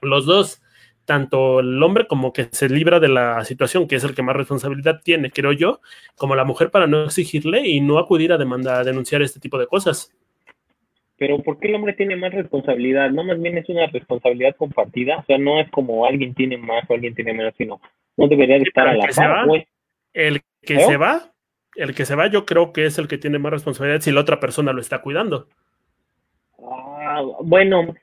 [0.00, 0.62] los dos
[1.10, 4.36] tanto el hombre como que se libra de la situación, que es el que más
[4.36, 5.80] responsabilidad tiene, creo yo,
[6.14, 9.58] como la mujer para no exigirle y no acudir a demandar, a denunciar este tipo
[9.58, 10.14] de cosas.
[11.18, 13.10] Pero ¿por qué el hombre tiene más responsabilidad?
[13.10, 16.88] No, más bien es una responsabilidad compartida, o sea, no es como alguien tiene más
[16.88, 17.80] o alguien tiene menos, sino
[18.16, 19.64] no debería de estar a la par, pues.
[20.12, 21.32] El que se va,
[21.74, 24.20] el que se va, yo creo que es el que tiene más responsabilidad si la
[24.20, 25.48] otra persona lo está cuidando.
[26.62, 27.96] Ah, bueno,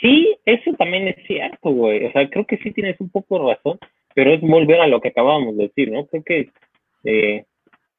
[0.00, 2.06] Sí, eso también es cierto, güey.
[2.06, 3.78] O sea, creo que sí tienes un poco de razón,
[4.14, 6.06] pero es volver a lo que acabábamos de decir, ¿no?
[6.06, 6.50] Creo que
[7.04, 7.44] eh,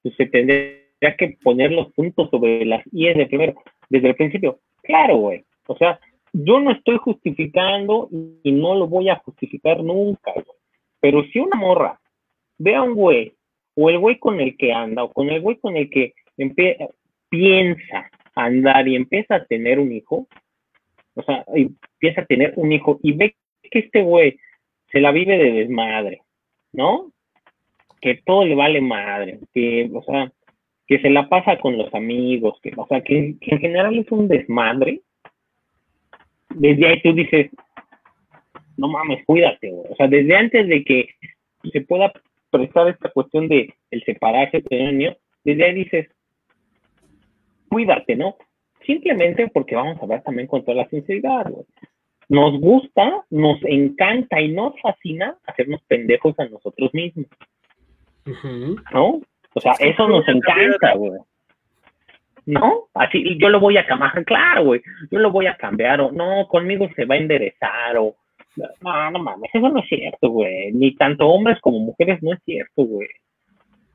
[0.01, 3.55] pues, se tendría que poner los puntos sobre las IES de primero,
[3.89, 4.59] desde el principio.
[4.83, 5.43] Claro, güey.
[5.67, 5.99] O sea,
[6.33, 8.09] yo no estoy justificando
[8.43, 10.45] y no lo voy a justificar nunca, güey.
[11.01, 11.99] Pero si una morra
[12.57, 13.33] ve a un güey,
[13.75, 16.13] o el güey con el que anda, o con el güey con el que
[17.29, 20.27] piensa andar y empieza a tener un hijo,
[21.19, 23.35] o sea, empieza a tener un hijo y ve
[23.69, 24.39] que este güey
[24.91, 26.21] se la vive de desmadre,
[26.71, 27.11] ¿no?
[28.01, 30.31] Que todo le vale madre, que, o sea,
[30.87, 34.27] que se la pasa con los amigos, que, o sea, que, en general es un
[34.27, 35.01] desmadre.
[36.49, 37.51] Desde ahí tú dices,
[38.77, 39.91] no mames, cuídate, güey.
[39.91, 41.09] O sea, desde antes de que
[41.71, 42.11] se pueda
[42.49, 46.07] prestar esta cuestión de el separarse, tener un niño, desde ahí dices,
[47.67, 48.37] cuídate, ¿no?
[48.89, 51.45] Simplemente porque vamos a ver también con toda la sinceridad,
[52.27, 57.27] Nos gusta, nos encanta y nos fascina hacernos pendejos a nosotros mismos.
[58.91, 59.21] ¿No?
[59.53, 61.19] O sea, eso nos encanta, güey.
[62.47, 62.87] ¿No?
[62.95, 64.81] Así, yo lo voy a cambiar, claro, güey.
[65.11, 68.15] Yo lo voy a cambiar, o no, conmigo se va a enderezar, o
[68.55, 70.71] no, no mames, eso no es cierto, güey.
[70.71, 73.07] Ni tanto hombres como mujeres no es cierto, güey.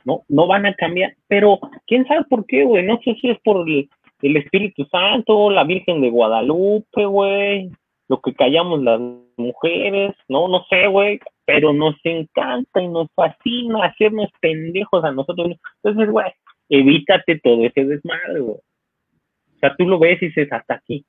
[0.04, 2.84] No, no van a cambiar, pero quién sabe por qué, güey.
[2.84, 3.88] No sé si es por el,
[4.24, 7.70] el Espíritu Santo, la Virgen de Guadalupe, güey,
[8.08, 8.98] lo que callamos las
[9.36, 15.52] mujeres, no, no sé, güey, pero nos encanta y nos fascina hacernos pendejos a nosotros.
[15.82, 16.32] Entonces, güey,
[16.70, 18.56] evítate todo ese desmadre, güey.
[18.56, 21.04] O sea, tú lo ves y dices, hasta aquí.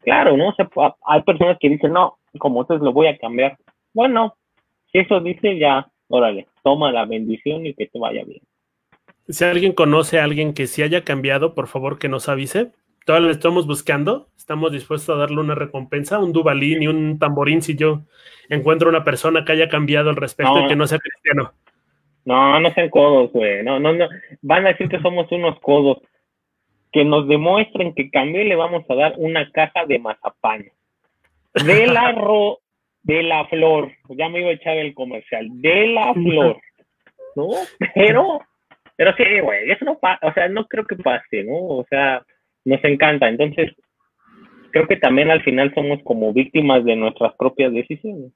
[0.00, 0.48] Claro, ¿no?
[0.48, 0.68] O sea,
[1.06, 3.56] hay personas que dicen, no, como entonces lo voy a cambiar.
[3.94, 4.34] Bueno,
[4.90, 8.40] si eso dice, ya, órale, toma la bendición y que te vaya bien.
[9.28, 12.70] Si alguien conoce a alguien que sí haya cambiado, por favor que nos avise.
[13.04, 17.62] todavía lo estamos buscando, estamos dispuestos a darle una recompensa, un dubalín y un tamborín
[17.62, 18.02] si yo
[18.48, 21.52] encuentro una persona que haya cambiado al respecto y que no sea cristiano.
[22.24, 23.62] No, no sean codos, güey.
[23.62, 24.08] No, no, no.
[24.42, 25.98] Van a decir que somos unos codos.
[26.92, 30.66] Que nos demuestren que cambió y le vamos a dar una caja de mazapán.
[31.64, 32.58] De la ro
[33.06, 33.92] de la flor.
[34.08, 35.46] Ya me iba a echar el comercial.
[35.52, 36.58] De la flor.
[37.36, 37.50] ¿No?
[37.94, 38.40] Pero,
[38.96, 41.56] pero sí, güey, eso no pasa, o sea, no creo que pase, ¿no?
[41.56, 42.24] O sea,
[42.64, 43.28] nos encanta.
[43.28, 43.72] Entonces,
[44.70, 48.32] creo que también al final somos como víctimas de nuestras propias decisiones.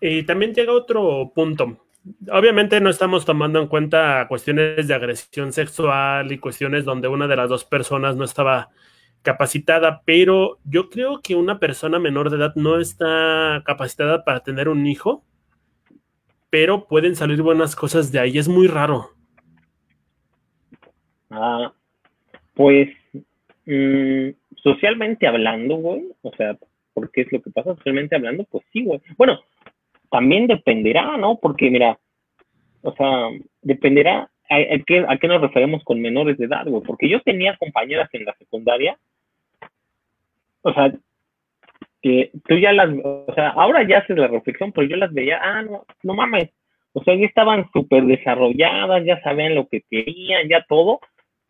[0.00, 1.84] Y también llega otro punto.
[2.30, 7.36] Obviamente no estamos tomando en cuenta cuestiones de agresión sexual y cuestiones donde una de
[7.36, 8.70] las dos personas no estaba
[9.22, 14.68] capacitada, pero yo creo que una persona menor de edad no está capacitada para tener
[14.68, 15.24] un hijo,
[16.50, 18.38] pero pueden salir buenas cosas de ahí.
[18.38, 19.10] Es muy raro.
[21.30, 21.72] Ah,
[22.54, 22.88] pues
[23.66, 26.56] mm, socialmente hablando, güey, o sea,
[26.94, 28.44] ¿por qué es lo que pasa socialmente hablando?
[28.44, 29.00] Pues sí, güey.
[29.16, 29.40] Bueno,
[30.10, 31.38] también dependerá, ¿no?
[31.38, 31.98] Porque mira,
[32.82, 33.28] o sea,
[33.62, 34.56] dependerá a,
[34.86, 36.82] qué, a qué nos referimos con menores de edad, güey.
[36.82, 38.98] Porque yo tenía compañeras en la secundaria,
[40.62, 40.92] o sea,
[42.02, 45.40] que tú ya las, o sea, ahora ya haces la reflexión, pero yo las veía,
[45.42, 46.50] ah, no, no mames,
[46.92, 51.00] o sea, ya estaban súper desarrolladas, ya sabían lo que querían, ya todo,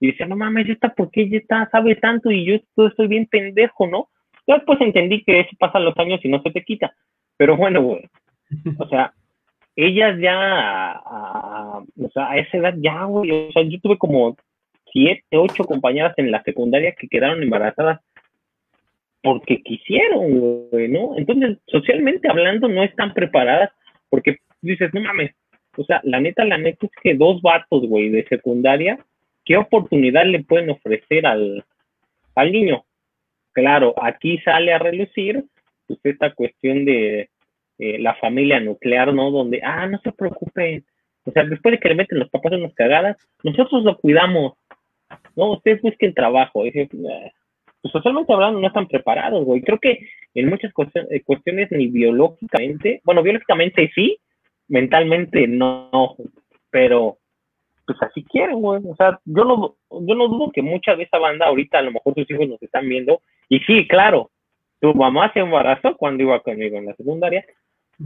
[0.01, 3.09] y decía, no mames, ¿ya está por qué ya está, sabe tanto y yo estoy
[3.09, 4.09] bien pendejo, ¿no?
[4.47, 6.95] Yo después entendí que eso pasa los años y no se te quita,
[7.37, 8.09] pero bueno, güey,
[8.79, 9.13] o sea,
[9.77, 14.37] ellas ya, a, o sea, a esa edad ya, güey, o sea, yo tuve como
[14.93, 18.01] siete, ocho compañeras en la secundaria que quedaron embarazadas
[19.23, 21.17] porque quisieron, güey, ¿no?
[21.17, 23.71] Entonces, socialmente hablando, no están preparadas
[24.09, 25.33] porque dices, no mames,
[25.77, 28.99] o sea, la neta, la neta es que dos vatos, güey, de secundaria,
[29.45, 31.65] ¿qué oportunidad le pueden ofrecer al,
[32.35, 32.85] al niño?
[33.53, 35.45] Claro, aquí sale a relucir
[35.87, 37.29] pues, esta cuestión de
[37.79, 39.31] eh, la familia nuclear, ¿no?
[39.31, 40.85] Donde, ah, no se preocupen.
[41.25, 44.55] O sea, después de que le meten los papás en unas cagadas, nosotros lo cuidamos.
[45.37, 46.67] No, ustedes busquen trabajo.
[46.67, 46.73] Y,
[47.83, 49.63] pues socialmente hablando no están preparados, güey.
[49.63, 49.99] Creo que
[50.35, 50.73] en muchas
[51.11, 54.19] eh, cuestiones ni biológicamente, bueno, biológicamente sí,
[54.69, 56.17] mentalmente no,
[56.71, 57.19] pero
[57.87, 58.83] pues así quieren, güey.
[58.87, 61.93] O sea, yo no, yo no dudo que mucha de esa banda ahorita a lo
[61.93, 63.23] mejor sus hijos nos están viendo.
[63.49, 64.31] Y sí, claro,
[64.81, 67.45] tu mamá se embarazó cuando iba conmigo en la secundaria,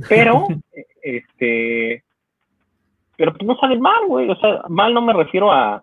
[0.09, 0.47] pero,
[1.03, 2.05] este,
[3.17, 4.29] pero pues no sale mal, güey.
[4.31, 5.83] O sea, mal no me refiero a,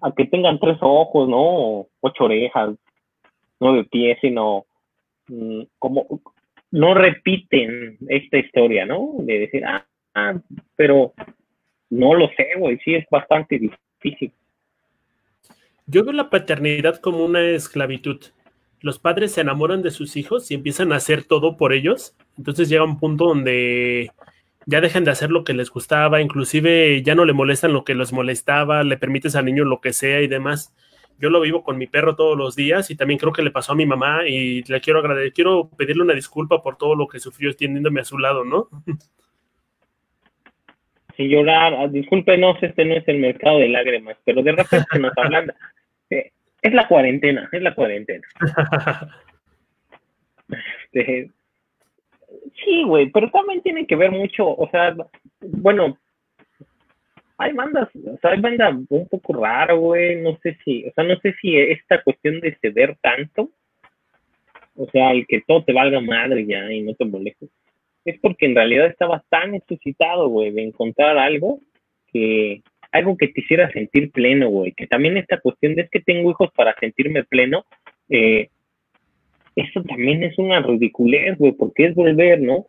[0.00, 1.86] a que tengan tres ojos, ¿no?
[2.00, 2.74] ocho orejas,
[3.60, 4.66] nueve pies, sino
[5.28, 6.22] mm, como
[6.70, 9.14] no repiten esta historia, ¿no?
[9.18, 10.34] De decir, ah, ah,
[10.76, 11.12] pero
[11.90, 14.32] no lo sé, güey, sí es bastante difícil.
[15.86, 18.20] Yo veo la paternidad como una esclavitud
[18.80, 22.14] los padres se enamoran de sus hijos y empiezan a hacer todo por ellos.
[22.36, 24.12] Entonces llega un punto donde
[24.66, 27.94] ya dejan de hacer lo que les gustaba, inclusive ya no le molestan lo que
[27.94, 30.74] les molestaba, le permites al niño lo que sea y demás.
[31.18, 33.72] Yo lo vivo con mi perro todos los días y también creo que le pasó
[33.72, 37.18] a mi mamá y le quiero agradecer, quiero pedirle una disculpa por todo lo que
[37.18, 38.68] sufrió teniéndome a su lado, ¿no?
[41.16, 45.10] Sí, llorar, ah, discúlpenos, este no es el mercado de lágrimas, pero de repente nos
[45.18, 45.52] hablan,
[46.10, 48.26] es la cuarentena, es la cuarentena.
[50.92, 51.30] Este,
[52.64, 54.96] sí, güey, pero también tiene que ver mucho, o sea,
[55.40, 55.98] bueno,
[57.38, 61.04] hay bandas, o sea, hay bandas un poco rara, güey, no sé si, o sea,
[61.04, 63.50] no sé si esta cuestión de ceder tanto,
[64.74, 67.48] o sea, el que todo te valga madre ya y no te molestes,
[68.04, 71.60] es porque en realidad estabas tan necesitado, güey, de encontrar algo
[72.12, 74.72] que, algo que te hiciera sentir pleno, güey.
[74.72, 77.64] Que también esta cuestión de es que tengo hijos para sentirme pleno,
[78.08, 78.48] eh,
[79.56, 82.66] eso también es una ridiculez, güey, porque es volver, ¿no?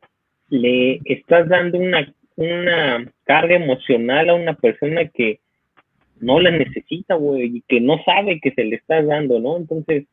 [0.50, 5.40] Le estás dando una, una carga emocional a una persona que
[6.20, 9.58] no la necesita, güey, y que no sabe que se le estás dando, ¿no?
[9.58, 10.06] Entonces,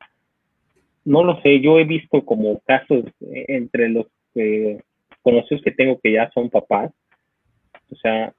[1.05, 4.81] no lo sé, yo he visto como casos eh, entre los eh,
[5.22, 6.93] conocidos que tengo que ya son papás,
[7.91, 8.33] o sea,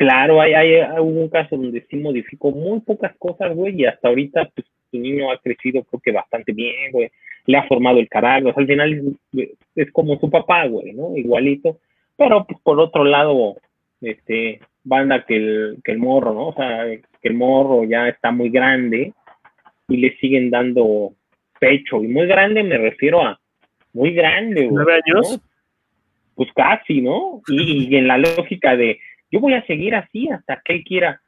[0.00, 4.08] Claro, hay, hay, hubo un caso donde sí modificó muy pocas cosas, güey, y hasta
[4.08, 7.10] ahorita, pues, su niño ha crecido, creo que bastante bien, güey.
[7.44, 9.18] Le ha formado el carácter, o sea, al final
[9.74, 11.14] es, como su papá, güey, ¿no?
[11.18, 11.80] Igualito.
[12.20, 13.56] Pero, pues, por otro lado,
[14.02, 16.48] este, banda que el, que el morro, ¿no?
[16.48, 19.14] O sea, que el morro ya está muy grande
[19.88, 21.14] y le siguen dando
[21.58, 22.04] pecho.
[22.04, 23.40] Y muy grande me refiero a
[23.94, 24.84] muy grande, güey.
[24.84, 25.40] ¿Nueve años?
[26.34, 27.40] Pues casi, ¿no?
[27.48, 29.00] y en la lógica de
[29.30, 31.22] yo voy a seguir así hasta que él quiera.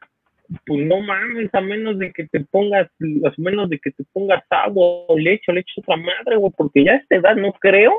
[0.67, 4.45] pues no mames, a menos de que te pongas, a menos de que te pongas
[4.51, 7.95] agua o leche o leche otra madre, güey, porque ya a esta edad no creo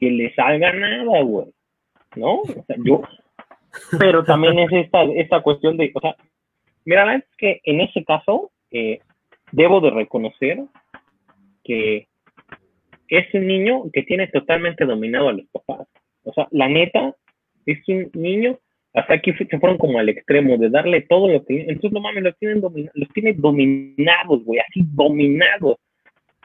[0.00, 1.46] que le salga nada, güey,
[2.16, 2.40] ¿no?
[2.40, 3.02] O sea, yo,
[3.98, 6.16] pero también es esta, esta cuestión de, o sea,
[6.84, 9.00] mira, es que en ese caso, eh,
[9.52, 10.58] debo de reconocer
[11.64, 12.08] que
[13.08, 15.86] es un niño que tiene totalmente dominado a los papás.
[16.24, 17.14] O sea, la neta,
[17.66, 18.58] es un niño,
[18.94, 21.62] hasta aquí se fueron como al extremo de darle todo lo que...
[21.62, 25.76] Entonces, no mames, los tienen, los tiene dominados, güey, así dominados.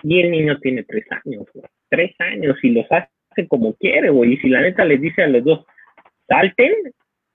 [0.04, 1.66] Y el niño tiene tres años, güey.
[1.90, 3.10] Tres años y los hace
[3.48, 4.34] como quiere, güey.
[4.34, 5.66] Y si la neta les dice a los dos,
[6.28, 6.74] salten,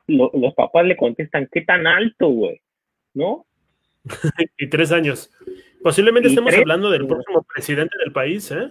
[0.07, 2.61] los papás le contestan, ¿qué tan alto, güey?
[3.15, 3.47] ¿No?
[4.59, 5.33] y tres años.
[5.83, 8.71] Posiblemente estemos hablando del próximo presidente del país, ¿eh?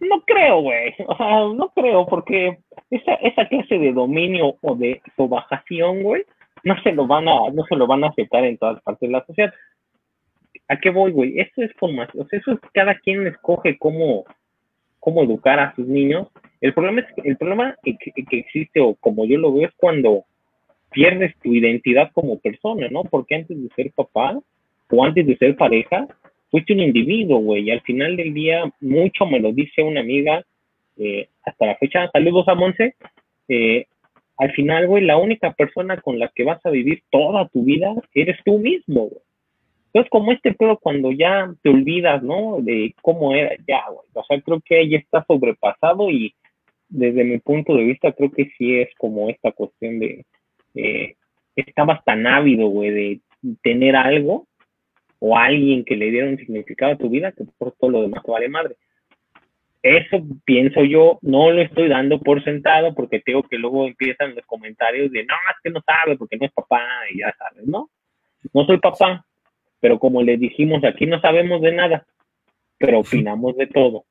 [0.00, 0.94] No creo, güey.
[1.06, 2.58] O sea, no creo, porque
[2.90, 6.24] esa, esa clase de dominio o de sobajación, güey,
[6.62, 9.12] no se lo van a, no se lo van a aceptar en todas partes de
[9.12, 9.52] la sociedad.
[10.68, 11.38] ¿A qué voy, güey?
[11.38, 14.24] Eso es formación, o sea, eso es cada quien escoge cómo,
[15.04, 16.28] cómo educar a sus niños.
[16.62, 17.98] El problema es el problema que,
[18.30, 20.24] existe, o como yo lo veo, es cuando
[20.90, 23.04] pierdes tu identidad como persona, ¿no?
[23.04, 24.40] Porque antes de ser papá
[24.88, 26.08] o antes de ser pareja,
[26.50, 30.42] fuiste un individuo, güey, y al final del día, mucho me lo dice una amiga,
[30.96, 32.94] eh, hasta la fecha, saludos a Monse,
[33.48, 33.84] eh,
[34.38, 37.92] al final, güey, la única persona con la que vas a vivir toda tu vida
[38.14, 39.22] eres tú mismo, güey.
[39.94, 42.58] Entonces, como este pedo cuando ya te olvidas, ¿no?
[42.60, 44.08] De cómo era ya, güey.
[44.12, 46.34] O sea, creo que ya está sobrepasado y
[46.88, 50.26] desde mi punto de vista creo que sí es como esta cuestión de,
[50.74, 51.14] eh,
[51.54, 53.20] estabas tan ávido, güey, de
[53.62, 54.48] tener algo
[55.20, 58.24] o alguien que le diera un significado a tu vida que por todo lo demás
[58.26, 58.74] vale madre.
[59.80, 64.44] Eso pienso yo, no lo estoy dando por sentado porque tengo que luego empiezan los
[64.46, 66.82] comentarios de no, es que no sabe porque no es papá
[67.12, 67.90] y ya sabes, ¿no?
[68.52, 69.24] No soy papá,
[69.84, 72.06] pero como le dijimos aquí no sabemos de nada,
[72.78, 74.06] pero opinamos de todo.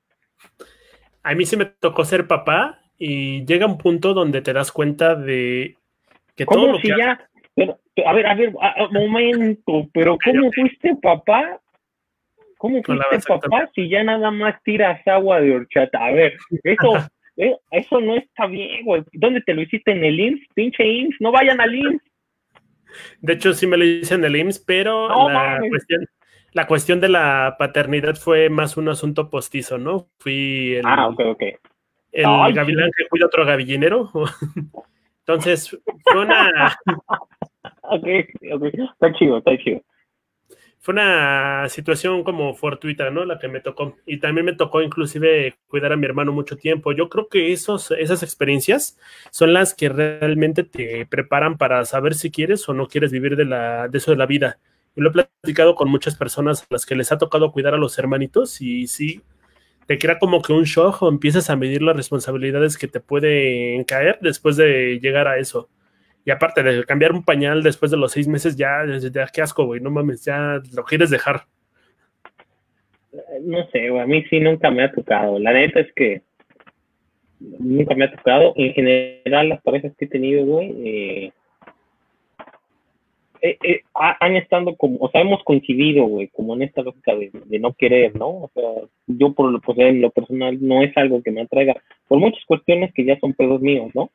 [1.23, 5.15] A mí sí me tocó ser papá y llega un punto donde te das cuenta
[5.15, 5.75] de
[6.35, 8.53] que todo lo si ya pero, a ver, a ver,
[8.91, 11.59] momento, pero ¿cómo fuiste papá?
[12.59, 16.05] ¿Cómo fuiste papá si ya nada más tiras agua de horchata?
[16.05, 16.93] A ver, eso,
[17.37, 19.01] eh, eso no está bien, güey.
[19.13, 19.91] ¿Dónde te lo hiciste?
[19.91, 20.47] ¿En el IMSS?
[20.53, 22.12] Pinche IMSS, no vayan al IMSS.
[23.21, 26.05] De hecho, sí me lo hice en el IMSS, pero la, cuestión,
[26.51, 30.07] la cuestión de la paternidad fue más un asunto postizo, ¿no?
[30.19, 31.09] Fui el, ah,
[32.47, 34.11] el gavilán que cuida otro gavillinero.
[35.25, 36.77] Entonces, fue una.
[37.83, 38.07] ok,
[38.53, 39.81] ok, está chido, está chido.
[40.83, 43.23] Fue una situación como fortuita, ¿no?
[43.23, 43.95] La que me tocó.
[44.05, 46.91] Y también me tocó inclusive cuidar a mi hermano mucho tiempo.
[46.91, 48.99] Yo creo que esos, esas experiencias
[49.31, 53.45] son las que realmente te preparan para saber si quieres o no quieres vivir de,
[53.45, 54.59] la, de eso de la vida.
[54.93, 57.77] Y lo he platicado con muchas personas a las que les ha tocado cuidar a
[57.77, 59.21] los hermanitos y sí,
[59.87, 63.85] te crea como que un shock o empiezas a medir las responsabilidades que te pueden
[63.85, 65.69] caer después de llegar a eso.
[66.25, 69.65] Y aparte de cambiar un pañal después de los seis meses, ya, ya qué asco,
[69.65, 71.43] güey, no mames, ya lo quieres dejar.
[73.41, 75.37] No sé, güey, a mí sí nunca me ha tocado.
[75.39, 76.21] La neta es que
[77.39, 78.53] nunca me ha tocado.
[78.55, 81.31] En general, las parejas que he tenido, güey, eh,
[83.41, 87.59] eh, eh, han estado como, o sea, hemos coincidido, güey, como en esta lógica de,
[87.59, 88.27] no querer, ¿no?
[88.29, 91.75] O sea, yo por lo, pues, en lo personal no es algo que me atraiga,
[92.07, 94.09] por muchas cuestiones que ya son pedos míos, ¿no?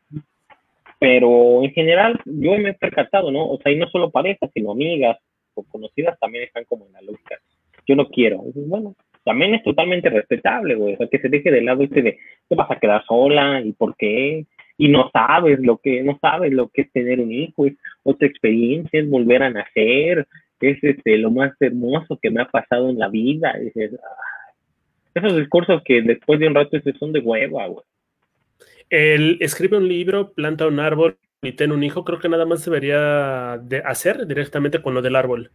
[0.98, 3.48] Pero en general yo me he percatado, ¿no?
[3.48, 5.16] O sea, y no solo parejas, sino amigas
[5.54, 7.36] o conocidas también están como en la lógica.
[7.86, 8.42] Yo no quiero.
[8.54, 8.94] bueno,
[9.24, 10.94] también es totalmente respetable, güey.
[10.94, 12.18] O sea, que se deje de lado este de,
[12.48, 14.46] te vas a quedar sola y por qué
[14.78, 17.74] y no sabes lo que no sabes lo que es tener un hijo es
[18.04, 20.26] otra experiencia es volver a nacer
[20.60, 23.54] es este lo más hermoso que me ha pasado en la vida
[25.14, 27.84] esos discursos que después de un rato son de hueva güey
[28.90, 32.64] el escribe un libro planta un árbol y ten un hijo creo que nada más
[32.64, 35.50] debería de hacer directamente con lo del árbol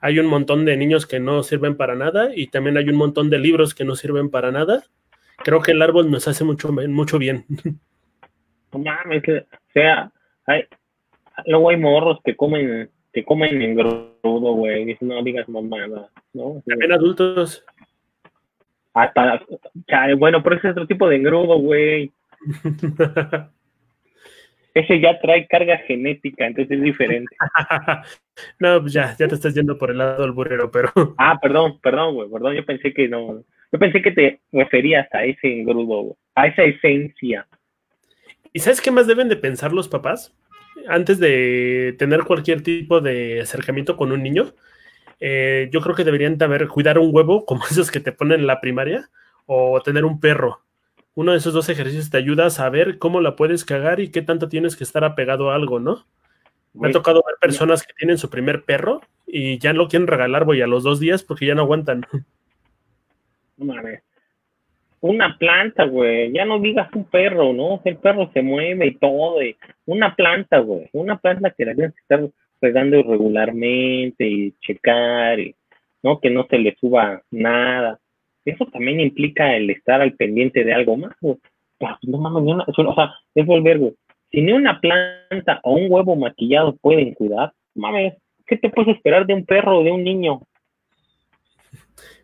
[0.00, 3.30] hay un montón de niños que no sirven para nada y también hay un montón
[3.30, 4.82] de libros que no sirven para nada
[5.38, 7.44] creo que el árbol nos hace mucho mucho bien
[8.72, 10.10] no mames, o sea,
[10.46, 10.64] hay,
[11.46, 16.62] luego hay morros que comen, que comen en grudo, güey, dicen, no digas mamada, ¿no?
[16.66, 17.64] También adultos.
[18.94, 19.42] Hasta,
[20.18, 22.12] bueno, pero ese es otro tipo de engrudo, güey.
[24.74, 27.34] ese ya trae carga genética, entonces es diferente.
[28.58, 30.90] no, pues ya, ya te estás yendo por el lado del burrero, pero.
[31.18, 33.44] ah, perdón, perdón, güey, perdón, yo pensé que no.
[33.72, 37.46] Yo pensé que te referías a ese engrudo, güey, a esa esencia.
[38.52, 40.34] ¿Y sabes qué más deben de pensar los papás?
[40.88, 44.54] antes de tener cualquier tipo de acercamiento con un niño,
[45.20, 48.46] eh, yo creo que deberían haber cuidar un huevo como esos que te ponen en
[48.46, 49.10] la primaria
[49.46, 50.62] o tener un perro.
[51.14, 54.22] Uno de esos dos ejercicios te ayuda a saber cómo la puedes cagar y qué
[54.22, 56.04] tanto tienes que estar apegado a algo, ¿no?
[56.74, 60.46] Me ha tocado ver personas que tienen su primer perro y ya lo quieren regalar,
[60.46, 62.06] voy a los dos días porque ya no aguantan.
[65.00, 66.32] Una planta, güey.
[66.32, 67.80] Ya no digas un perro, ¿no?
[67.84, 69.38] El perro se mueve y todo.
[69.86, 70.88] Una planta, güey.
[70.92, 75.56] Una planta que la tienes que estar regando regularmente y checar, y,
[76.02, 76.20] ¿no?
[76.20, 77.98] Que no se le suba nada.
[78.44, 81.14] Eso también implica el estar al pendiente de algo más.
[81.20, 81.38] Pues,
[82.02, 83.94] no mames, o sea, es volver, güey.
[84.30, 88.14] Si ni una planta o un huevo maquillado pueden cuidar, mames,
[88.46, 90.42] ¿qué te puedes esperar de un perro o de un niño?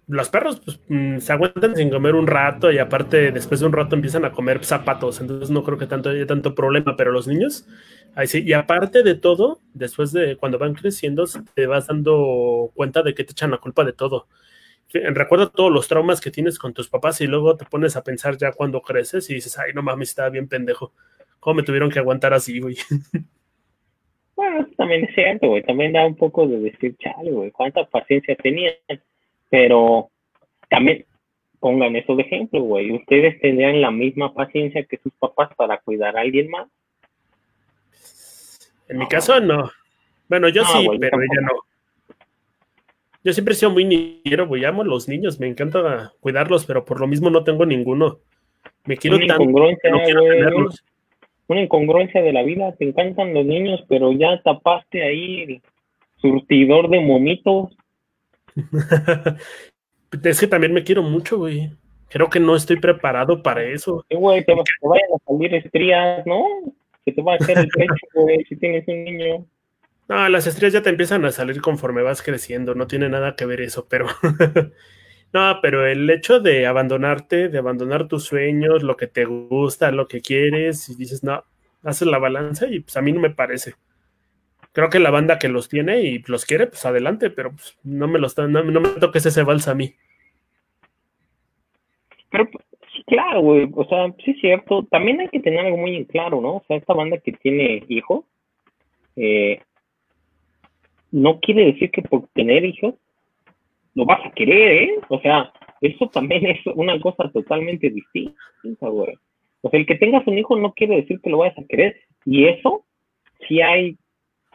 [0.09, 3.73] Los perros pues, mm, se aguantan sin comer un rato y aparte después de un
[3.73, 7.29] rato empiezan a comer zapatos, entonces no creo que tanto haya tanto problema, pero los
[7.29, 7.69] niños,
[8.15, 13.03] ahí sí, y aparte de todo, después de cuando van creciendo, te vas dando cuenta
[13.03, 14.29] de que te echan la culpa de todo.
[14.93, 18.39] Recuerda todos los traumas que tienes con tus papás y luego te pones a pensar
[18.39, 20.93] ya cuando creces y dices, ay, no mames, estaba bien pendejo.
[21.41, 22.77] ¿Cómo me tuvieron que aguantar así, güey?
[24.39, 25.65] Bueno, también es cierto, güey.
[25.65, 28.73] También da un poco de decir, chale, güey, cuánta paciencia tenían.
[29.51, 30.11] Pero
[30.71, 31.07] también
[31.59, 32.93] pongan eso de ejemplo, güey.
[32.93, 36.69] ¿Ustedes tendrían la misma paciencia que sus papás para cuidar a alguien más?
[38.89, 39.73] En mi caso, no.
[40.29, 41.59] Bueno, yo sí, pero ella no.
[43.29, 44.65] Yo siempre he sido muy niñero, güey.
[44.65, 48.21] Amo a los niños, me encanta cuidarlos, pero por lo mismo no tengo ninguno.
[48.87, 49.45] Me quiero tanto.
[49.45, 50.83] No quiero tenerlos
[51.47, 55.63] una incongruencia de la vida, te encantan los niños, pero ya tapaste ahí el
[56.17, 57.77] surtidor de momitos.
[60.25, 61.71] es que también me quiero mucho, güey.
[62.09, 64.07] Creo que no estoy preparado para eso.
[64.09, 66.47] Sí, güey, te, vayan a salir estrías, ¿no?
[67.05, 69.47] Que te va a hacer el pecho, güey, si tienes un niño.
[70.09, 73.47] No, las estrías ya te empiezan a salir conforme vas creciendo, no tiene nada que
[73.47, 74.07] ver eso, pero
[75.33, 80.09] No, pero el hecho de abandonarte, de abandonar tus sueños, lo que te gusta, lo
[80.09, 81.45] que quieres, y dices, no,
[81.83, 83.75] haces la balanza y pues a mí no me parece.
[84.73, 88.09] Creo que la banda que los tiene y los quiere, pues adelante, pero pues, no
[88.09, 89.95] me los no, no me toques ese vals a mí.
[92.31, 92.49] Pero
[93.07, 94.87] claro, güey, o sea, sí es cierto.
[94.91, 96.57] También hay que tener algo muy claro, ¿no?
[96.57, 98.25] O sea, esta banda que tiene hijos,
[99.17, 99.61] eh,
[101.11, 102.95] no quiere decir que por tener hijos
[103.95, 104.99] lo vas a querer, ¿eh?
[105.09, 109.15] O sea, eso también es una cosa totalmente distinta, güey.
[109.63, 111.97] O sea, el que tengas un hijo no quiere decir que lo vayas a querer.
[112.25, 112.85] Y eso,
[113.47, 113.97] si hay,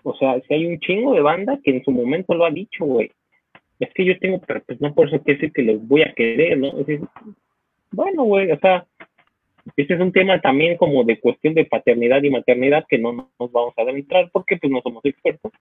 [0.04, 2.86] o sea, si hay un chingo de banda que en su momento lo ha dicho,
[2.86, 3.12] güey.
[3.80, 6.14] Es que yo tengo, pero pues no por eso quiere decir que los voy a
[6.14, 6.72] querer, ¿no?
[7.92, 8.86] Bueno, güey, o sea,
[9.76, 13.52] este es un tema también como de cuestión de paternidad y maternidad que no nos
[13.52, 15.52] vamos a adentrar porque pues no somos expertos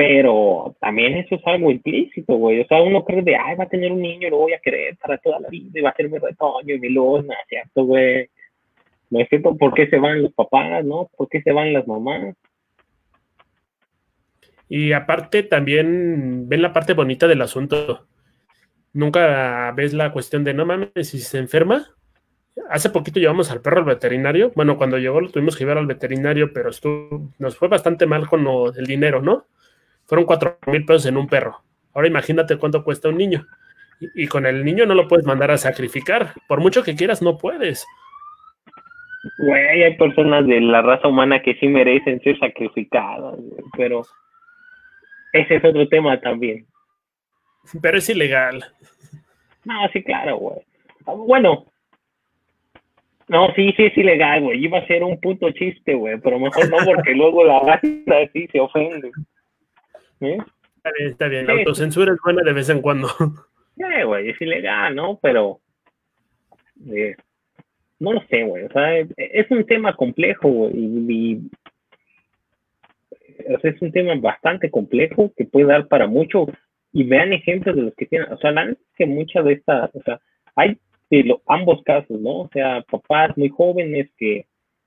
[0.00, 2.62] pero también eso es algo implícito, güey.
[2.62, 4.96] O sea, uno cree de, ay, va a tener un niño lo voy a querer
[4.96, 7.46] para toda la vida y va a ser mi retoño y mi luz, ¿no es
[7.50, 8.30] cierto, güey?
[9.10, 11.10] No es cierto, ¿por qué se van los papás, no?
[11.14, 12.34] ¿Por qué se van las mamás?
[14.70, 18.06] Y aparte también ven la parte bonita del asunto.
[18.94, 21.94] Nunca ves la cuestión de, no mames, si se enferma.
[22.70, 24.50] Hace poquito llevamos al perro al veterinario.
[24.56, 28.26] Bueno, cuando llegó lo tuvimos que llevar al veterinario, pero estuvo, nos fue bastante mal
[28.28, 29.44] con el dinero, ¿no?
[30.10, 31.60] Fueron cuatro mil pesos en un perro.
[31.94, 33.46] Ahora imagínate cuánto cuesta un niño.
[34.16, 36.32] Y, con el niño no lo puedes mandar a sacrificar.
[36.48, 37.86] Por mucho que quieras, no puedes.
[39.38, 43.38] Güey, hay personas de la raza humana que sí merecen ser sacrificadas,
[43.76, 44.02] pero
[45.32, 46.66] ese es otro tema también.
[47.80, 48.64] Pero es ilegal.
[49.64, 50.58] No, sí, claro, güey.
[51.04, 51.66] Bueno,
[53.28, 54.64] no, sí, sí es ilegal, güey.
[54.64, 57.86] Iba a ser un puto chiste, güey, pero mejor no porque luego la raza
[58.32, 59.12] sí se ofende.
[60.20, 61.46] Está bien, está bien.
[61.46, 63.08] La autocensura es buena de vez en cuando.
[63.76, 65.18] Sí, güey, es ilegal, ¿no?
[65.22, 65.60] Pero.
[66.86, 67.16] Eh,
[67.98, 68.64] no lo sé, güey.
[68.64, 70.72] O sea, es un tema complejo, güey.
[70.76, 71.50] Y,
[73.48, 76.46] o sea, es un tema bastante complejo que puede dar para mucho.
[76.92, 78.32] Y vean ejemplos de los que tienen.
[78.32, 79.94] O sea, la es que muchas de estas.
[79.94, 80.20] O sea,
[80.56, 80.78] hay
[81.10, 82.40] de ambos casos, ¿no?
[82.40, 84.46] O sea, papás muy jóvenes que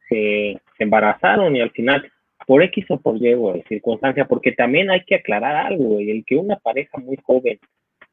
[0.10, 2.12] se embarazaron y al final
[2.46, 6.26] por X o por Y, güey, circunstancia, porque también hay que aclarar algo, güey, el
[6.26, 7.60] que una pareja muy joven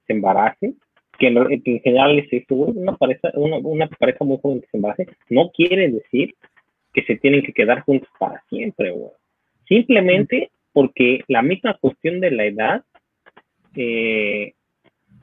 [0.06, 0.74] se embarace,
[1.18, 4.76] que en, general es esto, güey, una pareja, una, una pareja muy joven que se
[4.76, 6.34] embarace, no quiere decir
[6.92, 9.12] que se tienen que quedar juntos para siempre, güey.
[9.68, 12.84] Simplemente porque la misma cuestión de la edad,
[13.76, 14.54] eh,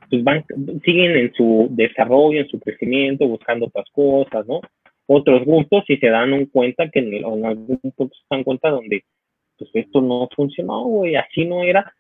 [0.10, 0.46] pues van,
[0.84, 4.62] siguen en su desarrollo, en su crecimiento, buscando otras cosas, ¿no?
[5.08, 9.04] Otros gustos y se dan cuenta que en, en algún punto se dan cuenta donde
[9.58, 11.92] pues esto no funcionó, güey, así no era,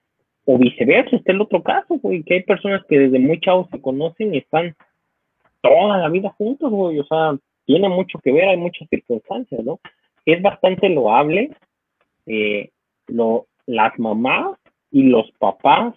[0.46, 3.82] o viceversa, este es el otro caso, que hay personas que desde muy chavos se
[3.82, 4.76] conocen y están
[5.62, 7.36] toda la vida juntos, güey, o sea,
[7.66, 9.80] tiene mucho que ver, hay muchas circunstancias, ¿no?
[10.26, 11.52] Es bastante loable
[12.28, 12.70] eh,
[13.08, 14.58] lo, las mamás
[14.92, 15.96] y los papás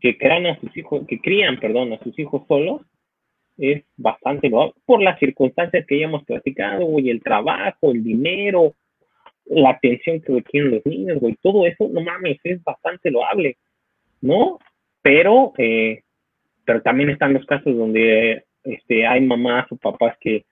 [0.00, 2.82] que crean a sus hijos, que crían, perdón, a sus hijos solos,
[3.58, 8.74] es bastante loable por las circunstancias que ya hemos platicado, güey, el trabajo, el dinero,
[9.46, 13.56] la atención que requieren los niños, güey, todo eso, no mames, es bastante loable,
[14.20, 14.58] ¿no?
[15.02, 16.02] Pero, eh,
[16.64, 20.44] pero también están los casos donde este, hay mamás o papás que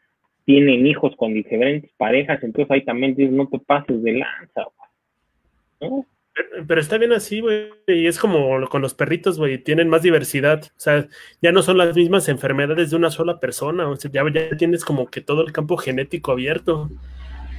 [0.45, 4.67] tienen hijos con diferentes parejas, entonces ahí también dices, no te pases de lanza,
[5.81, 6.07] ¿no?
[6.67, 7.71] Pero está bien así, güey.
[7.87, 9.59] Y es como con los perritos, güey.
[9.59, 10.63] Tienen más diversidad.
[10.65, 11.07] O sea,
[11.41, 13.89] ya no son las mismas enfermedades de una sola persona.
[13.89, 14.23] O sea, ya,
[14.57, 16.91] tienes como que todo el campo genético abierto.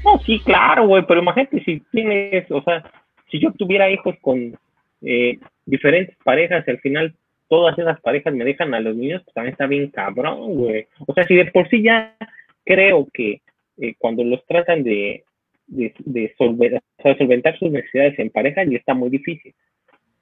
[0.04, 2.84] No, sí, claro, güey, pero imagínate si tienes, o sea,
[3.30, 4.58] si yo tuviera hijos con
[5.02, 7.16] eh, diferentes parejas y al final
[7.50, 10.88] todas esas parejas me dejan a los niños, pues también está bien cabrón, güey.
[11.06, 12.16] O sea, si de por sí ya
[12.64, 13.42] creo que
[13.80, 15.24] eh, cuando los tratan de,
[15.68, 19.54] de, solventar sus necesidades en pareja, ya está muy difícil.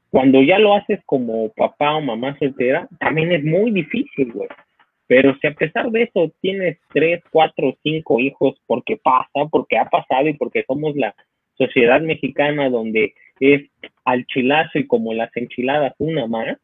[0.09, 4.47] Cuando ya lo haces como papá o mamá soltera, también es muy difícil, güey.
[5.07, 9.85] Pero si a pesar de eso tienes tres, cuatro, cinco hijos, porque pasa, porque ha
[9.85, 11.13] pasado y porque somos la
[11.57, 13.69] sociedad mexicana donde es
[14.03, 16.57] al chilazo y como las enchiladas una más,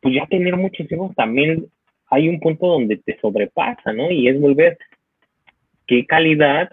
[0.00, 1.66] pues ya tener muchos hijos también
[2.10, 4.10] hay un punto donde te sobrepasa, ¿no?
[4.10, 4.78] Y es volver
[5.86, 6.70] qué calidad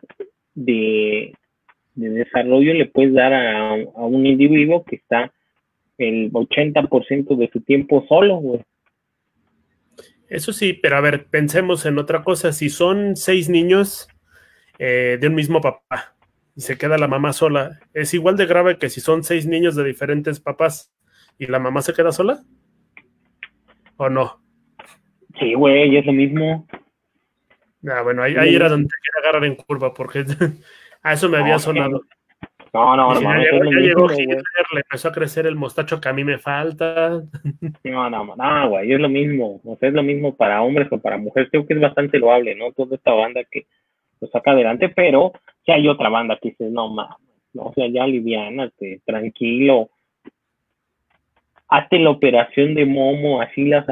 [0.56, 1.34] de,
[1.96, 5.32] desarrollo le puedes dar a, a un individuo que está
[5.98, 8.62] el 80% de su tiempo solo, güey.
[10.34, 12.54] Eso sí, pero a ver, pensemos en otra cosa.
[12.54, 14.08] Si son seis niños
[14.80, 16.16] eh, de un mismo papá
[16.56, 19.76] y se queda la mamá sola, ¿es igual de grave que si son seis niños
[19.76, 20.92] de diferentes papás
[21.38, 22.40] y la mamá se queda sola?
[23.98, 24.42] ¿O no?
[25.40, 26.68] Sí, güey, es lo mismo.
[27.90, 30.26] Ah, bueno, ahí, ahí era donde te quería agarrar en curva, porque
[31.04, 32.02] a eso me había sonado.
[32.74, 33.22] No, no, no.
[33.22, 36.40] Ya, llegó, ya llegó Hitler, le empezó a crecer el mostacho que a mí me
[36.40, 37.22] falta.
[37.84, 39.62] No, no, no, güey, es lo mismo.
[39.64, 41.50] O sea, es lo mismo para hombres o para mujeres.
[41.52, 42.72] Creo que es bastante loable, ¿no?
[42.72, 43.68] Toda esta banda que
[44.20, 45.34] lo saca adelante, pero
[45.68, 47.18] ya hay otra banda que dice, no, mames,
[47.54, 49.90] no, o sea, ya aliviánate, tranquilo.
[51.68, 53.86] Hazte la operación de Momo, así las,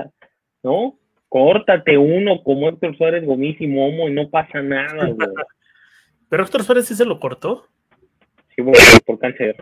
[0.63, 0.95] ¿no?
[1.31, 5.15] Córtate uno como Héctor Suárez Gomis y Momo y no pasa nada, güey.
[6.29, 7.67] Pero Héctor Suárez sí se lo cortó.
[8.53, 9.55] Sí, bueno, por cáncer.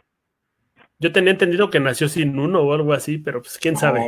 [0.98, 4.02] Yo tenía entendido que nació sin uno o algo así, pero pues quién sabe.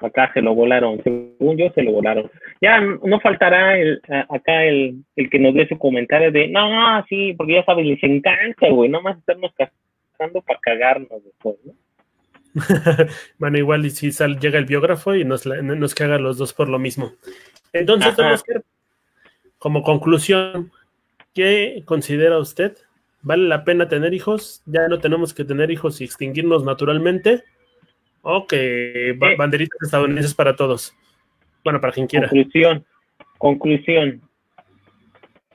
[0.00, 2.28] acá se lo volaron, según yo se lo volaron.
[2.60, 7.34] Ya no faltará el, acá el, el que nos dé su comentario de, no, sí,
[7.34, 11.72] porque ya sabes, les encanta, güey, más estarnos casando para cagarnos después, ¿no?
[13.38, 16.68] bueno, igual y si sal, llega el biógrafo y nos, nos caga los dos por
[16.68, 17.12] lo mismo.
[17.72, 18.14] Entonces,
[19.58, 20.72] como conclusión,
[21.34, 22.76] ¿qué considera usted
[23.26, 24.62] ¿Vale la pena tener hijos?
[24.66, 27.42] ¿Ya no tenemos que tener hijos y extinguirnos naturalmente?
[28.22, 30.94] ¿O que banderitas estadounidenses para todos?
[31.64, 32.28] Bueno, para quien quiera.
[32.28, 32.86] Conclusión.
[33.38, 34.20] Conclusión.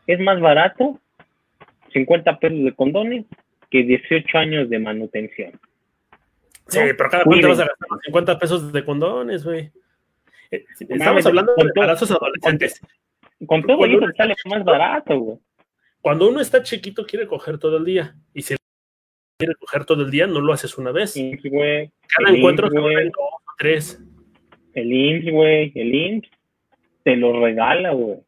[0.06, 1.00] Es más barato
[1.94, 3.26] 50 pesos de condones
[3.70, 5.58] que 18 años de manutención.
[6.72, 9.72] Sí, pero cada cuánto vas a gastar 50 pesos de condones, güey.
[10.52, 12.80] Eh, estamos hablando de embarazos adolescentes.
[13.46, 15.38] Con, todo eso sale más barato, güey.
[16.02, 18.56] Cuando uno está chiquito quiere coger todo el día y si
[19.38, 21.14] quiere coger todo el día no lo haces una vez.
[21.14, 24.02] Cada encuentro se dos o tres.
[24.74, 26.30] El IMSS, güey, el IMSS
[27.04, 28.20] te lo regala, güey.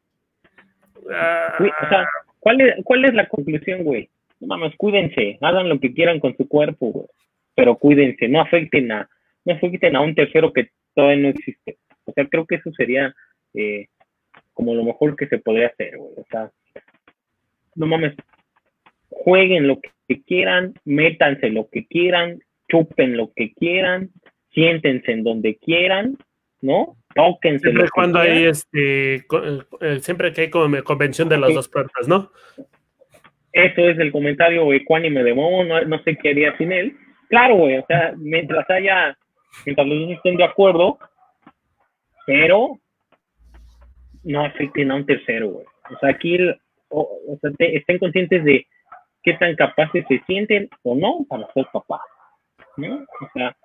[1.11, 1.55] Ah.
[1.59, 2.07] o sea,
[2.39, 4.09] ¿cuál es, ¿cuál es la conclusión, güey?
[4.39, 7.07] No mames, cuídense, hagan lo que quieran con su cuerpo, güey.
[7.55, 9.09] Pero cuídense, no afecten a,
[9.45, 11.77] no afecten a un tercero que todavía no existe.
[12.05, 13.13] O sea, creo que eso sería
[13.53, 13.87] eh,
[14.53, 16.13] como lo mejor que se podría hacer, güey.
[16.17, 16.51] O sea,
[17.75, 18.15] no mames,
[19.09, 22.39] jueguen lo que quieran, métanse lo que quieran,
[22.69, 24.09] chupen lo que quieran,
[24.51, 26.17] siéntense en donde quieran,
[26.61, 26.95] ¿no?
[27.15, 27.69] Tóquense.
[27.69, 29.25] Siempre cuando hay este,
[29.99, 32.31] siempre que hay convención de las dos puertas, ¿no?
[33.51, 36.97] Eso es el comentario ecuánime de Momo, no, no sé qué haría sin él.
[37.29, 39.17] Claro, güey, o sea, mientras haya,
[39.65, 40.99] mientras los dos estén de acuerdo,
[42.25, 42.79] pero
[44.23, 45.65] no afecten a un tercero, güey.
[45.93, 46.37] O sea, aquí
[46.89, 48.65] o, sea, estén conscientes de
[49.23, 52.01] qué tan capaces se sienten o no para ser papás,
[52.77, 52.95] ¿no?
[52.95, 53.55] O sea,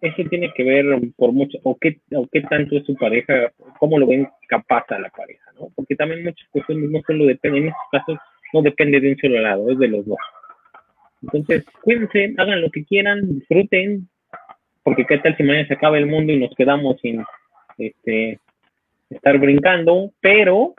[0.00, 0.84] eso tiene que ver
[1.16, 4.98] por mucho, o qué, o qué tanto es su pareja, cómo lo ven capaz a
[4.98, 5.68] la pareja, ¿no?
[5.74, 8.18] Porque también muchas cuestiones no solo dependen, en estos casos
[8.52, 10.18] no depende de un solo lado, es de los dos.
[11.22, 14.08] Entonces, cuídense, hagan lo que quieran, disfruten,
[14.82, 17.24] porque qué tal si mañana se acaba el mundo y nos quedamos sin
[17.78, 18.40] este
[19.10, 20.74] estar brincando, pero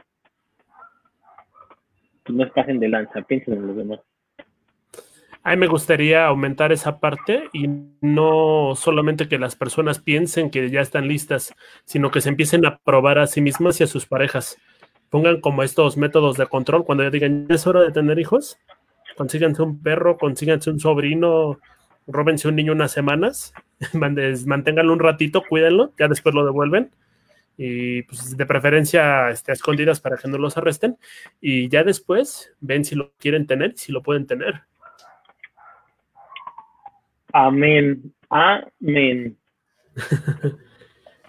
[2.23, 3.99] pues, no pasen de lanza, piensen en los demás.
[5.43, 7.69] A mí me gustaría aumentar esa parte y
[8.01, 11.53] no solamente que las personas piensen que ya están listas,
[11.85, 14.57] sino que se empiecen a probar a sí mismas y a sus parejas.
[15.09, 18.59] Pongan como estos métodos de control cuando ya digan, es hora de tener hijos,
[19.17, 21.59] consíganse un perro, consíganse un sobrino,
[22.07, 23.53] róbense un niño unas semanas,
[23.93, 26.91] manténganlo un ratito, cuídenlo, ya después lo devuelven
[27.57, 30.97] y pues de preferencia este, escondidas para que no los arresten
[31.41, 34.61] y ya después ven si lo quieren tener, si lo pueden tener.
[37.33, 38.13] Amén.
[38.29, 39.37] Amén.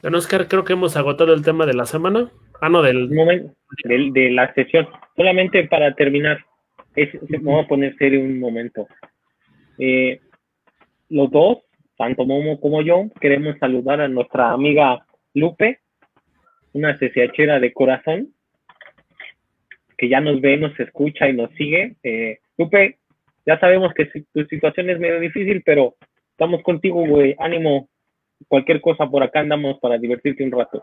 [0.02, 2.30] Don Oscar, creo que hemos agotado el tema de la semana.
[2.60, 3.10] Ah, no, del...
[3.10, 4.88] Momento, de, la sesión.
[5.16, 6.44] Solamente para terminar,
[7.42, 8.86] vamos a poner serio un momento.
[9.78, 10.20] Eh,
[11.08, 11.58] los dos,
[11.96, 15.80] tanto Momo como yo, queremos saludar a nuestra amiga Lupe,
[16.72, 18.34] una CCHera de corazón,
[19.96, 21.96] que ya nos ve, nos escucha y nos sigue.
[22.02, 22.98] Eh, Lupe,
[23.44, 25.96] ya sabemos que tu situación es medio difícil, pero
[26.30, 27.34] estamos contigo, güey.
[27.38, 27.88] Ánimo.
[28.46, 30.80] Cualquier cosa por acá andamos para divertirte un rato.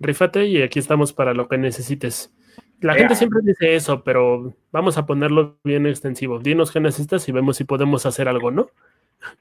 [0.00, 2.34] Rifate y aquí estamos para lo que necesites.
[2.80, 6.38] La gente siempre dice eso, pero vamos a ponerlo bien extensivo.
[6.38, 8.70] Dinos qué necesitas y vemos si podemos hacer algo, ¿no?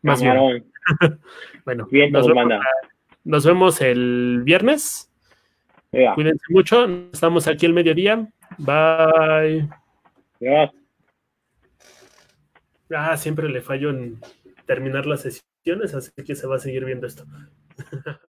[0.01, 0.65] Más bien.
[1.65, 1.87] bueno,
[3.23, 5.11] nos, vemos, el viernes.
[5.91, 6.85] Cuídense mucho.
[7.13, 8.27] Estamos aquí el mediodía.
[8.57, 9.69] Bye.
[12.93, 14.19] Ah, siempre le fallo en
[14.65, 17.25] terminar las sesiones, así que se va a seguir viendo esto.